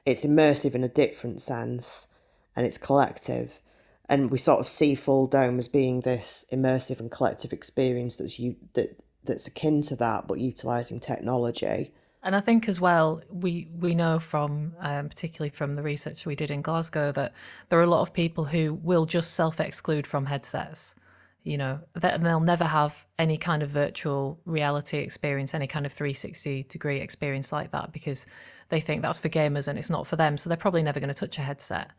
it's 0.05 0.25
immersive 0.25 0.75
in 0.75 0.83
a 0.83 0.89
different 0.89 1.41
sense 1.41 2.07
and 2.55 2.65
it's 2.65 2.77
collective 2.77 3.61
and 4.07 4.31
we 4.31 4.37
sort 4.37 4.59
of 4.59 4.67
see 4.67 4.95
full 4.95 5.27
dome 5.27 5.59
as 5.59 5.67
being 5.67 6.01
this 6.01 6.45
immersive 6.51 6.99
and 6.99 7.11
collective 7.11 7.53
experience 7.53 8.17
that's 8.17 8.39
you 8.39 8.55
that 8.73 8.97
that's 9.23 9.47
akin 9.47 9.81
to 9.81 9.95
that 9.95 10.27
but 10.27 10.39
utilizing 10.39 10.99
technology 10.99 11.93
and 12.21 12.35
I 12.35 12.41
think 12.41 12.67
as 12.67 12.81
well, 12.81 13.21
we 13.29 13.67
we 13.79 13.95
know 13.95 14.19
from 14.19 14.73
um, 14.79 15.07
particularly 15.09 15.51
from 15.51 15.75
the 15.75 15.81
research 15.81 16.25
we 16.25 16.35
did 16.35 16.51
in 16.51 16.61
Glasgow 16.61 17.11
that 17.13 17.33
there 17.69 17.79
are 17.79 17.83
a 17.83 17.89
lot 17.89 18.01
of 18.01 18.13
people 18.13 18.45
who 18.45 18.73
will 18.73 19.05
just 19.05 19.33
self 19.33 19.59
exclude 19.59 20.05
from 20.05 20.25
headsets. 20.25 20.95
You 21.43 21.57
know, 21.57 21.79
that 21.93 22.21
they'll 22.21 22.41
never 22.41 22.65
have 22.65 22.93
any 23.17 23.37
kind 23.37 23.63
of 23.63 23.69
virtual 23.69 24.39
reality 24.45 24.97
experience, 24.97 25.53
any 25.53 25.67
kind 25.67 25.85
of 25.85 25.93
360 25.93 26.63
degree 26.63 26.99
experience 26.99 27.53
like 27.53 27.71
that 27.71 27.93
because 27.93 28.27
they 28.67 28.81
think 28.81 29.01
that's 29.01 29.19
for 29.19 29.29
gamers 29.29 29.69
and 29.69 29.79
it's 29.79 29.89
not 29.89 30.05
for 30.05 30.17
them. 30.17 30.37
So 30.37 30.49
they're 30.49 30.57
probably 30.57 30.83
never 30.83 30.99
going 30.99 31.13
to 31.13 31.13
touch 31.13 31.37
a 31.37 31.41
headset. 31.41 31.91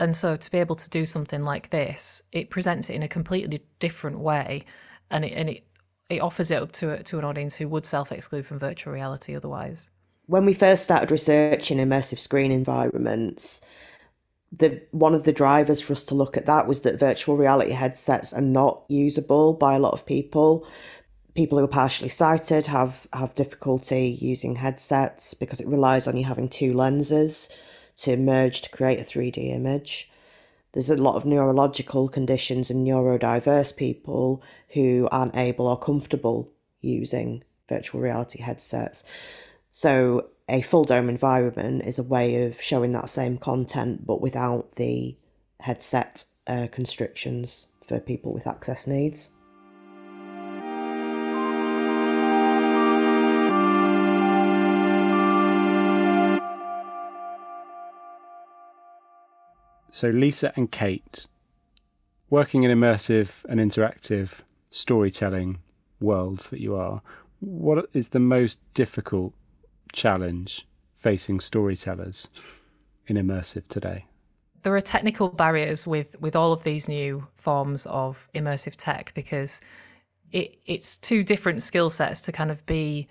And 0.00 0.14
so 0.14 0.36
to 0.36 0.50
be 0.50 0.58
able 0.58 0.76
to 0.76 0.90
do 0.90 1.06
something 1.06 1.44
like 1.44 1.70
this, 1.70 2.22
it 2.32 2.50
presents 2.50 2.90
it 2.90 2.94
in 2.94 3.02
a 3.02 3.08
completely 3.08 3.62
different 3.78 4.18
way, 4.18 4.64
and 5.10 5.24
it 5.24 5.32
and 5.32 5.48
it 5.48 5.64
it 6.08 6.20
offers 6.20 6.50
it 6.50 6.62
up 6.62 6.72
to 6.72 7.02
to 7.02 7.18
an 7.18 7.24
audience 7.24 7.56
who 7.56 7.68
would 7.68 7.84
self 7.84 8.12
exclude 8.12 8.46
from 8.46 8.58
virtual 8.58 8.92
reality 8.92 9.36
otherwise. 9.36 9.90
When 10.26 10.44
we 10.44 10.54
first 10.54 10.84
started 10.84 11.10
researching 11.10 11.78
immersive 11.78 12.18
screen 12.18 12.52
environments, 12.52 13.60
the 14.52 14.82
one 14.90 15.14
of 15.14 15.24
the 15.24 15.32
drivers 15.32 15.80
for 15.80 15.92
us 15.92 16.04
to 16.04 16.14
look 16.14 16.36
at 16.36 16.46
that 16.46 16.66
was 16.66 16.82
that 16.82 16.98
virtual 16.98 17.36
reality 17.36 17.72
headsets 17.72 18.32
are 18.32 18.40
not 18.42 18.84
usable 18.88 19.54
by 19.54 19.74
a 19.74 19.78
lot 19.78 19.92
of 19.92 20.06
people. 20.06 20.66
People 21.34 21.58
who 21.58 21.64
are 21.64 21.68
partially 21.68 22.08
sighted 22.08 22.66
have 22.66 23.06
have 23.12 23.34
difficulty 23.34 24.18
using 24.20 24.56
headsets 24.56 25.34
because 25.34 25.60
it 25.60 25.68
relies 25.68 26.08
on 26.08 26.16
you 26.16 26.24
having 26.24 26.48
two 26.48 26.72
lenses 26.72 27.50
to 27.96 28.16
merge 28.16 28.62
to 28.62 28.70
create 28.70 29.00
a 29.00 29.02
3D 29.02 29.54
image. 29.54 30.10
There's 30.72 30.90
a 30.90 30.96
lot 30.96 31.16
of 31.16 31.24
neurological 31.24 32.08
conditions 32.08 32.70
and 32.70 32.86
neurodiverse 32.86 33.76
people 33.76 34.42
who 34.70 35.08
aren't 35.10 35.36
able 35.36 35.66
or 35.66 35.78
comfortable 35.78 36.50
using 36.80 37.42
virtual 37.68 38.00
reality 38.00 38.40
headsets. 38.40 39.04
So, 39.70 40.28
a 40.48 40.62
full 40.62 40.84
dome 40.84 41.08
environment 41.10 41.82
is 41.84 41.98
a 41.98 42.02
way 42.02 42.44
of 42.44 42.60
showing 42.60 42.92
that 42.92 43.10
same 43.10 43.36
content 43.36 44.06
but 44.06 44.20
without 44.22 44.76
the 44.76 45.16
headset 45.60 46.24
uh, 46.46 46.68
constrictions 46.72 47.68
for 47.82 48.00
people 48.00 48.32
with 48.32 48.46
access 48.46 48.86
needs. 48.86 49.30
So, 59.98 60.10
Lisa 60.10 60.52
and 60.54 60.70
Kate, 60.70 61.26
working 62.30 62.62
in 62.62 62.70
immersive 62.70 63.44
and 63.48 63.58
interactive 63.58 64.42
storytelling 64.70 65.58
worlds 65.98 66.50
that 66.50 66.60
you 66.60 66.76
are, 66.76 67.02
what 67.40 67.90
is 67.92 68.10
the 68.10 68.20
most 68.20 68.60
difficult 68.74 69.34
challenge 69.92 70.68
facing 70.94 71.40
storytellers 71.40 72.28
in 73.08 73.16
immersive 73.16 73.66
today? 73.66 74.06
There 74.62 74.72
are 74.76 74.80
technical 74.80 75.30
barriers 75.30 75.84
with 75.84 76.14
with 76.20 76.36
all 76.36 76.52
of 76.52 76.62
these 76.62 76.88
new 76.88 77.26
forms 77.34 77.84
of 77.86 78.28
immersive 78.36 78.76
tech 78.76 79.10
because 79.16 79.60
it, 80.30 80.60
it's 80.64 80.96
two 80.96 81.24
different 81.24 81.64
skill 81.64 81.90
sets 81.90 82.20
to 82.20 82.30
kind 82.30 82.52
of 82.52 82.64
be 82.66 83.08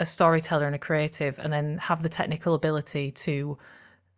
a 0.00 0.04
storyteller 0.04 0.66
and 0.66 0.74
a 0.74 0.80
creative 0.80 1.38
and 1.38 1.52
then 1.52 1.78
have 1.78 2.02
the 2.02 2.08
technical 2.08 2.54
ability 2.54 3.12
to 3.12 3.56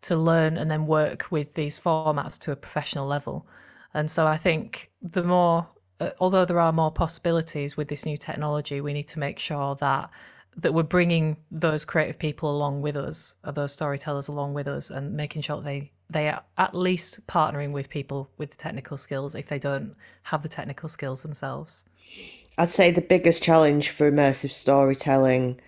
to 0.02 0.16
learn 0.16 0.56
and 0.56 0.70
then 0.70 0.86
work 0.86 1.26
with 1.30 1.54
these 1.54 1.80
formats 1.80 2.38
to 2.40 2.52
a 2.52 2.56
professional 2.56 3.06
level. 3.06 3.46
And 3.94 4.10
so 4.10 4.26
I 4.26 4.36
think 4.36 4.90
the 5.02 5.22
more 5.22 5.68
uh, 6.00 6.10
although 6.20 6.44
there 6.44 6.60
are 6.60 6.72
more 6.72 6.90
possibilities 6.90 7.76
with 7.76 7.88
this 7.88 8.04
new 8.04 8.16
technology, 8.16 8.80
we 8.80 8.92
need 8.92 9.08
to 9.08 9.18
make 9.18 9.38
sure 9.38 9.76
that 9.76 10.10
that 10.58 10.72
we're 10.72 10.82
bringing 10.82 11.36
those 11.50 11.84
creative 11.84 12.18
people 12.18 12.50
along 12.50 12.80
with 12.80 12.96
us, 12.96 13.36
or 13.44 13.52
those 13.52 13.72
storytellers 13.72 14.28
along 14.28 14.54
with 14.54 14.66
us, 14.66 14.90
and 14.90 15.14
making 15.14 15.42
sure 15.42 15.60
they 15.60 15.92
they 16.08 16.28
are 16.28 16.42
at 16.56 16.74
least 16.74 17.26
partnering 17.26 17.72
with 17.72 17.88
people 17.88 18.30
with 18.38 18.56
technical 18.56 18.96
skills 18.96 19.34
if 19.34 19.48
they 19.48 19.58
don't 19.58 19.94
have 20.22 20.42
the 20.42 20.48
technical 20.48 20.88
skills 20.88 21.22
themselves. 21.22 21.84
I'd 22.58 22.70
say 22.70 22.90
the 22.90 23.00
biggest 23.00 23.42
challenge 23.42 23.90
for 23.90 24.10
immersive 24.10 24.50
storytelling 24.50 25.60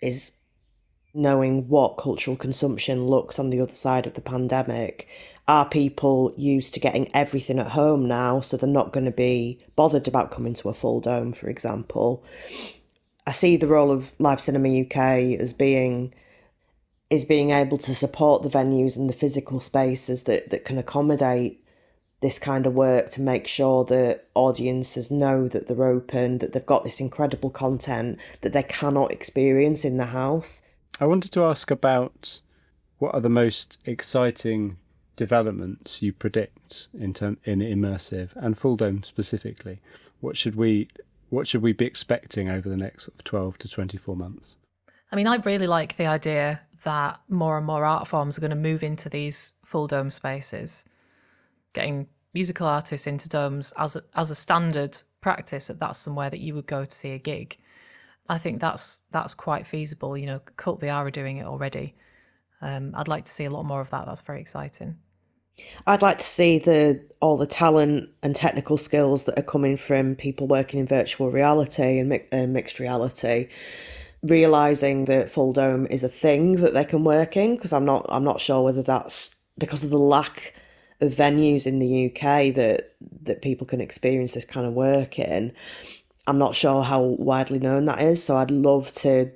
is 0.00 0.36
knowing 1.12 1.68
what 1.68 1.96
cultural 1.96 2.36
consumption 2.36 3.06
looks 3.06 3.38
on 3.38 3.50
the 3.50 3.60
other 3.60 3.74
side 3.74 4.06
of 4.06 4.14
the 4.14 4.20
pandemic 4.20 5.08
are 5.48 5.68
people 5.68 6.32
used 6.36 6.74
to 6.74 6.80
getting 6.80 7.10
everything 7.14 7.58
at 7.58 7.66
home 7.66 8.06
now, 8.06 8.40
so 8.40 8.56
they're 8.56 8.68
not 8.68 8.92
going 8.92 9.06
to 9.06 9.10
be 9.10 9.58
bothered 9.74 10.06
about 10.06 10.30
coming 10.30 10.54
to 10.54 10.68
a 10.68 10.74
full 10.74 11.00
dome, 11.00 11.32
for 11.32 11.48
example. 11.48 12.22
I 13.26 13.32
see 13.32 13.56
the 13.56 13.66
role 13.66 13.90
of 13.90 14.12
Live 14.18 14.40
Cinema 14.40 14.82
UK 14.82 15.40
as 15.40 15.52
being 15.52 16.14
is 17.10 17.24
being 17.24 17.50
able 17.50 17.76
to 17.76 17.94
support 17.94 18.42
the 18.42 18.48
venues 18.48 18.96
and 18.96 19.10
the 19.10 19.14
physical 19.14 19.58
spaces 19.58 20.24
that, 20.24 20.50
that 20.50 20.64
can 20.64 20.78
accommodate 20.78 21.60
this 22.20 22.38
kind 22.38 22.66
of 22.66 22.74
work 22.74 23.10
to 23.10 23.20
make 23.20 23.48
sure 23.48 23.84
that 23.86 24.28
audiences 24.34 25.10
know 25.10 25.48
that 25.48 25.66
they're 25.66 25.84
open, 25.84 26.38
that 26.38 26.52
they've 26.52 26.64
got 26.66 26.84
this 26.84 27.00
incredible 27.00 27.50
content 27.50 28.18
that 28.42 28.52
they 28.52 28.62
cannot 28.62 29.10
experience 29.10 29.84
in 29.84 29.96
the 29.96 30.06
house. 30.06 30.62
I 31.00 31.06
wanted 31.06 31.32
to 31.32 31.44
ask 31.44 31.70
about 31.70 32.42
what 32.98 33.14
are 33.14 33.20
the 33.20 33.30
most 33.30 33.78
exciting 33.86 34.76
developments 35.16 36.02
you 36.02 36.12
predict 36.12 36.88
in 36.92 37.14
term 37.14 37.38
in 37.44 37.60
immersive 37.60 38.30
and 38.36 38.56
full 38.56 38.76
dome 38.76 39.02
specifically? 39.02 39.80
What 40.20 40.36
should 40.36 40.56
we 40.56 40.88
what 41.30 41.46
should 41.46 41.62
we 41.62 41.72
be 41.72 41.86
expecting 41.86 42.50
over 42.50 42.68
the 42.68 42.76
next 42.76 43.04
sort 43.04 43.14
of 43.14 43.24
12 43.24 43.58
to 43.58 43.68
24 43.68 44.16
months? 44.16 44.56
I 45.10 45.16
mean, 45.16 45.26
I 45.26 45.36
really 45.36 45.66
like 45.66 45.96
the 45.96 46.06
idea 46.06 46.60
that 46.84 47.20
more 47.28 47.56
and 47.56 47.66
more 47.66 47.84
art 47.84 48.06
forms 48.06 48.36
are 48.36 48.40
going 48.40 48.50
to 48.50 48.56
move 48.56 48.82
into 48.82 49.08
these 49.08 49.52
full 49.64 49.86
dome 49.86 50.10
spaces, 50.10 50.84
getting 51.72 52.08
musical 52.34 52.66
artists 52.66 53.06
into 53.06 53.28
domes 53.28 53.72
as 53.78 53.96
a, 53.96 54.02
as 54.16 54.30
a 54.30 54.34
standard 54.34 54.98
practice. 55.20 55.68
That 55.68 55.78
that's 55.78 55.98
somewhere 55.98 56.30
that 56.30 56.40
you 56.40 56.54
would 56.54 56.66
go 56.66 56.84
to 56.84 56.90
see 56.90 57.12
a 57.12 57.18
gig. 57.18 57.56
I 58.30 58.38
think 58.38 58.60
that's 58.60 59.02
that's 59.10 59.34
quite 59.34 59.66
feasible. 59.66 60.16
You 60.16 60.26
know, 60.26 60.40
Cult 60.56 60.80
VR 60.80 61.06
are 61.06 61.10
doing 61.10 61.38
it 61.38 61.46
already. 61.46 61.94
Um, 62.62 62.92
I'd 62.94 63.08
like 63.08 63.24
to 63.24 63.32
see 63.32 63.44
a 63.44 63.50
lot 63.50 63.64
more 63.64 63.80
of 63.80 63.90
that. 63.90 64.06
That's 64.06 64.22
very 64.22 64.40
exciting. 64.40 64.96
I'd 65.86 66.00
like 66.00 66.18
to 66.18 66.24
see 66.24 66.58
the 66.58 67.04
all 67.20 67.36
the 67.36 67.46
talent 67.46 68.08
and 68.22 68.34
technical 68.36 68.76
skills 68.76 69.24
that 69.24 69.38
are 69.38 69.42
coming 69.42 69.76
from 69.76 70.14
people 70.14 70.46
working 70.46 70.78
in 70.78 70.86
virtual 70.86 71.30
reality 71.30 71.98
and 71.98 72.08
mi- 72.08 72.26
uh, 72.32 72.46
mixed 72.46 72.78
reality 72.78 73.48
realizing 74.22 75.06
that 75.06 75.30
full 75.30 75.52
dome 75.52 75.86
is 75.86 76.04
a 76.04 76.08
thing 76.08 76.56
that 76.56 76.74
they 76.74 76.84
can 76.84 77.04
work 77.04 77.36
in 77.36 77.56
because 77.56 77.72
I'm 77.72 77.84
not 77.84 78.06
I'm 78.08 78.24
not 78.24 78.40
sure 78.40 78.62
whether 78.62 78.82
that's 78.82 79.34
because 79.58 79.82
of 79.82 79.90
the 79.90 79.98
lack 79.98 80.54
of 81.00 81.12
venues 81.12 81.66
in 81.66 81.78
the 81.78 82.06
UK 82.06 82.54
that 82.54 82.94
that 83.22 83.42
people 83.42 83.66
can 83.66 83.80
experience 83.80 84.34
this 84.34 84.44
kind 84.44 84.66
of 84.66 84.74
work 84.74 85.18
in. 85.18 85.52
I'm 86.30 86.38
not 86.38 86.54
sure 86.54 86.84
how 86.84 87.02
widely 87.02 87.58
known 87.58 87.86
that 87.86 88.00
is, 88.00 88.22
so 88.22 88.36
I'd 88.36 88.52
love 88.52 88.92
to 88.92 89.32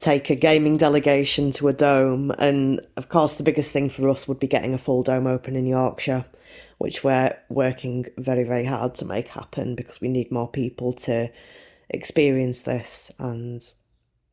take 0.00 0.30
a 0.30 0.34
gaming 0.34 0.76
delegation 0.76 1.52
to 1.52 1.68
a 1.68 1.72
dome. 1.72 2.32
And 2.40 2.80
of 2.96 3.08
course, 3.08 3.36
the 3.36 3.44
biggest 3.44 3.72
thing 3.72 3.88
for 3.88 4.08
us 4.08 4.26
would 4.26 4.40
be 4.40 4.48
getting 4.48 4.74
a 4.74 4.78
full 4.78 5.04
dome 5.04 5.28
open 5.28 5.54
in 5.54 5.64
Yorkshire, 5.64 6.24
which 6.78 7.04
we're 7.04 7.38
working 7.48 8.06
very, 8.18 8.42
very 8.42 8.64
hard 8.64 8.96
to 8.96 9.04
make 9.04 9.28
happen 9.28 9.76
because 9.76 10.00
we 10.00 10.08
need 10.08 10.32
more 10.32 10.48
people 10.48 10.92
to 10.92 11.30
experience 11.88 12.62
this 12.62 13.12
and 13.20 13.62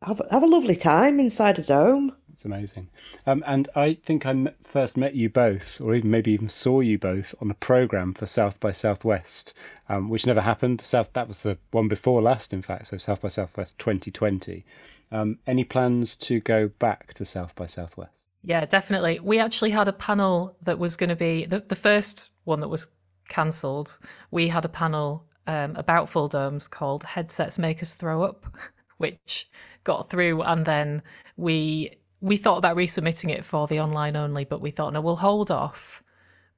have, 0.02 0.24
have 0.32 0.42
a 0.42 0.48
lovely 0.48 0.76
time 0.76 1.20
inside 1.20 1.60
a 1.60 1.64
dome. 1.64 2.16
It's 2.34 2.46
amazing. 2.46 2.90
Um, 3.26 3.44
and 3.46 3.70
I 3.76 3.96
think 4.06 4.26
I 4.26 4.54
first 4.64 4.98
met 4.98 5.16
you 5.16 5.30
both, 5.30 5.82
or 5.82 5.96
even 5.96 6.12
maybe 6.12 6.32
even 6.32 6.50
saw 6.50 6.80
you 6.80 6.98
both 6.98 7.36
on 7.42 7.52
a 7.52 7.56
program 7.56 8.14
for 8.14 8.26
South 8.26 8.60
by 8.60 8.72
Southwest, 8.72 9.54
um, 9.90 10.10
which 10.10 10.26
never 10.26 10.42
happened. 10.42 10.82
South 10.82 11.12
that 11.14 11.28
was 11.28 11.44
the 11.44 11.58
one 11.72 11.88
before 11.88 12.22
last, 12.22 12.54
in 12.54 12.62
fact. 12.62 12.88
So 12.88 12.98
South 12.98 13.22
by 13.22 13.30
Southwest 13.30 13.78
2020. 13.80 14.66
Um, 15.12 15.40
any 15.46 15.64
plans 15.64 16.16
to 16.18 16.40
go 16.40 16.70
back 16.80 17.14
to 17.16 17.26
South 17.26 17.56
by 17.56 17.66
Southwest? 17.66 18.26
Yeah, 18.44 18.66
definitely. 18.66 19.20
We 19.20 19.40
actually 19.40 19.72
had 19.72 19.88
a 19.88 19.94
panel 19.94 20.56
that 20.64 20.80
was 20.80 20.96
going 20.96 21.10
to 21.10 21.16
be 21.16 21.46
the, 21.46 21.60
the 21.60 21.76
first 21.76 22.32
one 22.46 22.60
that 22.62 22.70
was 22.70 22.88
cancelled. 23.30 24.00
We 24.32 24.48
had 24.48 24.66
a 24.66 24.70
panel 24.70 25.26
um, 25.48 25.76
about 25.76 26.10
full 26.10 26.28
domes 26.28 26.68
called 26.68 27.04
Headsets 27.04 27.60
Make 27.60 27.82
Us 27.82 27.94
Throw 27.94 28.24
Up, 28.24 28.46
which 28.98 29.50
got 29.84 30.10
through. 30.10 30.42
And 30.44 30.66
then 30.66 31.02
we 31.38 31.98
we 32.22 32.38
thought 32.38 32.58
about 32.58 32.78
resubmitting 32.78 33.32
it 33.32 33.44
for 33.44 33.68
the 33.68 33.80
online 33.80 34.16
only, 34.16 34.46
but 34.46 34.62
we 34.62 34.72
thought, 34.72 34.94
no, 34.94 35.02
we'll 35.02 35.16
hold 35.16 35.52
off 35.52 36.04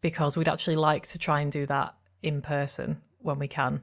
because 0.02 0.38
we'd 0.38 0.50
actually 0.50 0.76
like 0.76 1.08
to 1.08 1.18
try 1.18 1.42
and 1.42 1.52
do 1.52 1.66
that 1.66 1.96
in 2.22 2.42
person 2.42 3.02
when 3.20 3.40
we 3.40 3.48
can. 3.48 3.82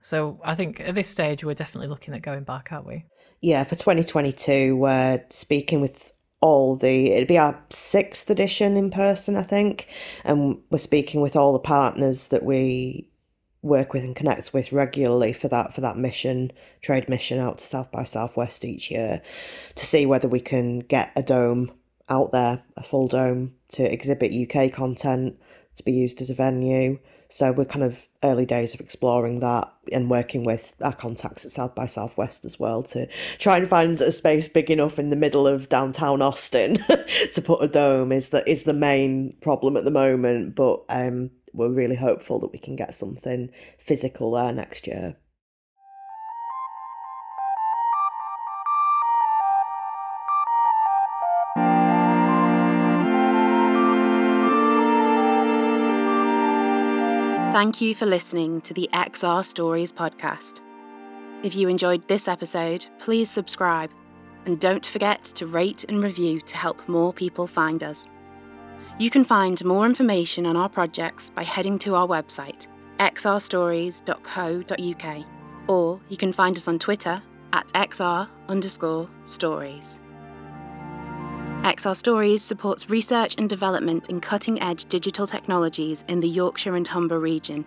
So 0.00 0.40
I 0.44 0.54
think 0.54 0.80
at 0.80 0.94
this 0.94 1.08
stage, 1.08 1.42
we're 1.44 1.54
definitely 1.54 1.88
looking 1.88 2.12
at 2.14 2.22
going 2.22 2.44
back, 2.44 2.70
aren't 2.70 2.86
we? 2.86 3.06
yeah, 3.42 3.64
for 3.64 3.74
2022, 3.74 4.76
we're 4.76 5.22
speaking 5.28 5.80
with 5.80 6.12
all 6.40 6.76
the 6.76 7.10
it'd 7.10 7.28
be 7.28 7.38
our 7.38 7.60
sixth 7.70 8.30
edition 8.30 8.76
in 8.76 8.90
person, 8.90 9.36
I 9.36 9.42
think, 9.42 9.88
and 10.24 10.58
we're 10.70 10.78
speaking 10.78 11.20
with 11.20 11.36
all 11.36 11.52
the 11.52 11.58
partners 11.58 12.28
that 12.28 12.44
we 12.44 13.08
work 13.62 13.92
with 13.92 14.04
and 14.04 14.16
connect 14.16 14.52
with 14.52 14.72
regularly 14.72 15.32
for 15.32 15.48
that 15.48 15.72
for 15.72 15.80
that 15.80 15.96
mission 15.96 16.50
trade 16.80 17.08
mission 17.08 17.38
out 17.38 17.58
to 17.58 17.66
South 17.66 17.90
by 17.92 18.02
Southwest 18.02 18.64
each 18.64 18.90
year 18.90 19.22
to 19.76 19.86
see 19.86 20.04
whether 20.04 20.28
we 20.28 20.40
can 20.40 20.80
get 20.80 21.12
a 21.14 21.22
dome 21.22 21.70
out 22.08 22.32
there, 22.32 22.62
a 22.76 22.82
full 22.82 23.08
dome 23.08 23.54
to 23.70 23.90
exhibit 23.90 24.32
UK 24.32 24.72
content 24.72 25.38
to 25.76 25.82
be 25.82 25.92
used 25.92 26.20
as 26.20 26.30
a 26.30 26.34
venue. 26.34 26.98
So 27.28 27.50
we're 27.50 27.64
kind 27.64 27.84
of 27.84 27.96
early 28.22 28.44
days 28.44 28.74
of 28.74 28.80
exploring 28.80 29.40
that 29.40 29.72
and 29.90 30.10
working 30.10 30.44
with 30.44 30.76
our 30.82 30.92
contacts 30.92 31.46
at 31.46 31.50
South 31.50 31.74
by 31.74 31.86
Southwest 31.86 32.44
as 32.44 32.60
well 32.60 32.82
to 32.84 33.06
try 33.38 33.56
and 33.56 33.66
find 33.66 33.98
a 34.00 34.12
space 34.12 34.48
big 34.48 34.70
enough 34.70 34.98
in 34.98 35.08
the 35.08 35.16
middle 35.16 35.46
of 35.46 35.70
downtown 35.70 36.20
Austin 36.20 36.74
to 37.32 37.42
put 37.42 37.62
a 37.62 37.68
dome 37.68 38.12
is 38.12 38.28
the 38.28 38.48
is 38.48 38.64
the 38.64 38.74
main 38.74 39.34
problem 39.40 39.78
at 39.78 39.84
the 39.84 39.90
moment. 39.90 40.54
But 40.54 40.84
um, 40.90 41.30
we're 41.52 41.68
really 41.68 41.96
hopeful 41.96 42.38
that 42.40 42.52
we 42.52 42.58
can 42.58 42.76
get 42.76 42.94
something 42.94 43.50
physical 43.78 44.32
there 44.32 44.52
next 44.52 44.86
year. 44.86 45.16
Thank 57.52 57.82
you 57.82 57.94
for 57.94 58.06
listening 58.06 58.62
to 58.62 58.72
the 58.72 58.88
XR 58.94 59.44
Stories 59.44 59.92
podcast. 59.92 60.62
If 61.42 61.54
you 61.54 61.68
enjoyed 61.68 62.08
this 62.08 62.26
episode, 62.26 62.86
please 62.98 63.30
subscribe 63.30 63.90
and 64.46 64.58
don't 64.58 64.84
forget 64.84 65.22
to 65.22 65.46
rate 65.46 65.84
and 65.88 66.02
review 66.02 66.40
to 66.40 66.56
help 66.56 66.88
more 66.88 67.12
people 67.12 67.46
find 67.46 67.84
us. 67.84 68.08
You 69.02 69.10
can 69.10 69.24
find 69.24 69.64
more 69.64 69.84
information 69.84 70.46
on 70.46 70.56
our 70.56 70.68
projects 70.68 71.28
by 71.28 71.42
heading 71.42 71.76
to 71.78 71.96
our 71.96 72.06
website, 72.06 72.68
xrstories.co.uk, 73.00 75.26
or 75.66 76.00
you 76.08 76.16
can 76.16 76.32
find 76.32 76.56
us 76.56 76.68
on 76.68 76.78
Twitter 76.78 77.20
at 77.52 77.66
xr 77.72 78.28
underscore 78.48 79.10
stories. 79.24 79.98
XR 81.64 81.96
Stories 81.96 82.44
supports 82.44 82.90
research 82.90 83.34
and 83.38 83.50
development 83.50 84.08
in 84.08 84.20
cutting 84.20 84.62
edge 84.62 84.84
digital 84.84 85.26
technologies 85.26 86.04
in 86.06 86.20
the 86.20 86.28
Yorkshire 86.28 86.76
and 86.76 86.86
Humber 86.86 87.18
region. 87.18 87.64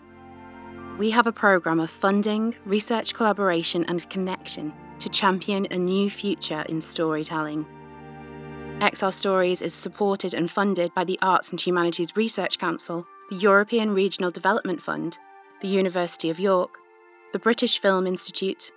We 0.98 1.10
have 1.10 1.28
a 1.28 1.34
programme 1.34 1.82
of 1.82 1.90
funding, 1.90 2.56
research 2.64 3.14
collaboration, 3.14 3.84
and 3.90 4.10
connection 4.10 4.74
to 5.00 5.10
champion 5.10 5.68
a 5.70 5.78
new 5.78 6.10
future 6.10 6.64
in 6.70 6.80
storytelling. 6.80 7.66
XR 8.80 9.14
Stories 9.14 9.62
is 9.62 9.74
supported 9.74 10.34
and 10.34 10.52
funded 10.52 10.94
by 10.94 11.06
the 11.06 11.18
Arts 11.22 11.50
and 11.50 11.62
Humanities 11.62 12.16
Research 12.16 12.60
Council, 12.60 13.08
the 13.30 13.38
European 13.38 13.94
Regional 13.94 14.32
Development 14.32 14.82
Fund, 14.82 15.18
the 15.62 15.70
University 15.70 16.30
of 16.30 16.40
York, 16.40 16.78
the 17.32 17.40
British 17.40 17.80
Film 17.80 18.06
Institute, 18.06 18.72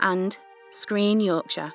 and 0.00 0.38
Screen 0.70 1.20
Yorkshire. 1.20 1.72